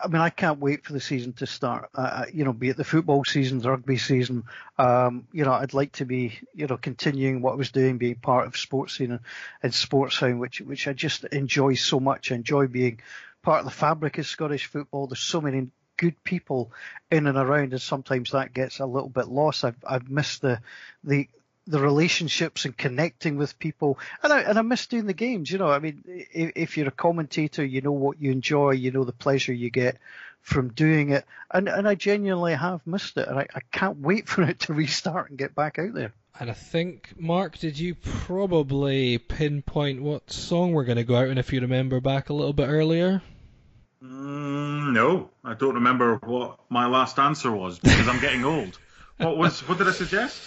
[0.03, 1.89] I mean, I can't wait for the season to start.
[1.93, 4.43] Uh, you know, be it the football season, the rugby season.
[4.77, 8.15] Um, you know, I'd like to be, you know, continuing what I was doing, being
[8.15, 9.19] part of Sportscene and,
[9.63, 12.31] and Sportsound, which which I just enjoy so much.
[12.31, 12.99] I enjoy being
[13.43, 15.07] part of the fabric of Scottish football.
[15.07, 16.71] There's so many good people
[17.11, 19.63] in and around, and sometimes that gets a little bit lost.
[19.63, 20.61] I've I've missed the
[21.03, 21.27] the
[21.67, 23.99] the relationships and connecting with people.
[24.23, 25.51] And I, and I miss doing the games.
[25.51, 28.91] You know, I mean, if, if, you're a commentator, you know what you enjoy, you
[28.91, 29.97] know the pleasure you get
[30.41, 31.25] from doing it.
[31.51, 33.27] And, and I genuinely have missed it.
[33.27, 36.13] And I, I can't wait for it to restart and get back out there.
[36.39, 41.29] And I think, Mark, did you probably pinpoint what song we're going to go out
[41.29, 43.23] in if you remember back a little bit earlier?
[44.03, 48.77] Mm, no, I don't remember what my last answer was because I'm getting old.
[49.17, 49.67] What was?
[49.67, 50.39] What did I suggest?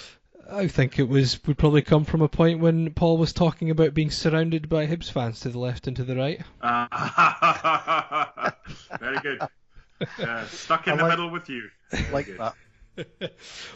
[0.53, 3.95] I think it was would probably come from a point when Paul was talking about
[3.95, 6.41] being surrounded by Hibs fans to the left and to the right.
[6.61, 8.51] Uh,
[9.01, 9.41] very good.
[10.19, 11.69] Uh, stuck in I the like- middle with you.
[11.91, 12.39] Very like good.
[12.39, 12.55] that.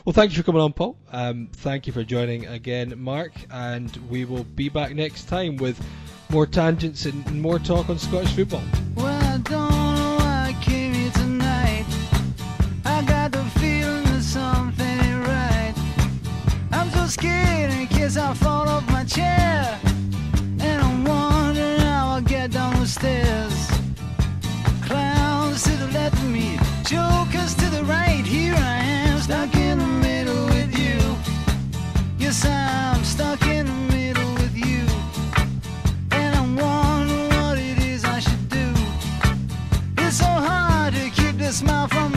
[0.05, 0.99] Well, thank you for coming on, Paul.
[1.11, 5.83] Um, thank you for joining again, Mark, and we will be back next time with
[6.29, 8.63] more tangents and and more talk on Scottish football.
[8.97, 9.14] Well,
[18.05, 19.81] I fall off my chair
[20.61, 23.67] And I'm wondering how I get down the stairs.
[24.83, 28.23] Clowns to the left of me Jokers to the right.
[28.27, 28.77] Here I
[29.09, 30.99] am stuck in the middle with you.
[32.19, 34.85] Yes, I'm stuck in the middle with you.
[36.11, 38.69] And I'm wondering what it is I should do.
[39.97, 42.14] It's so hard to keep the smile from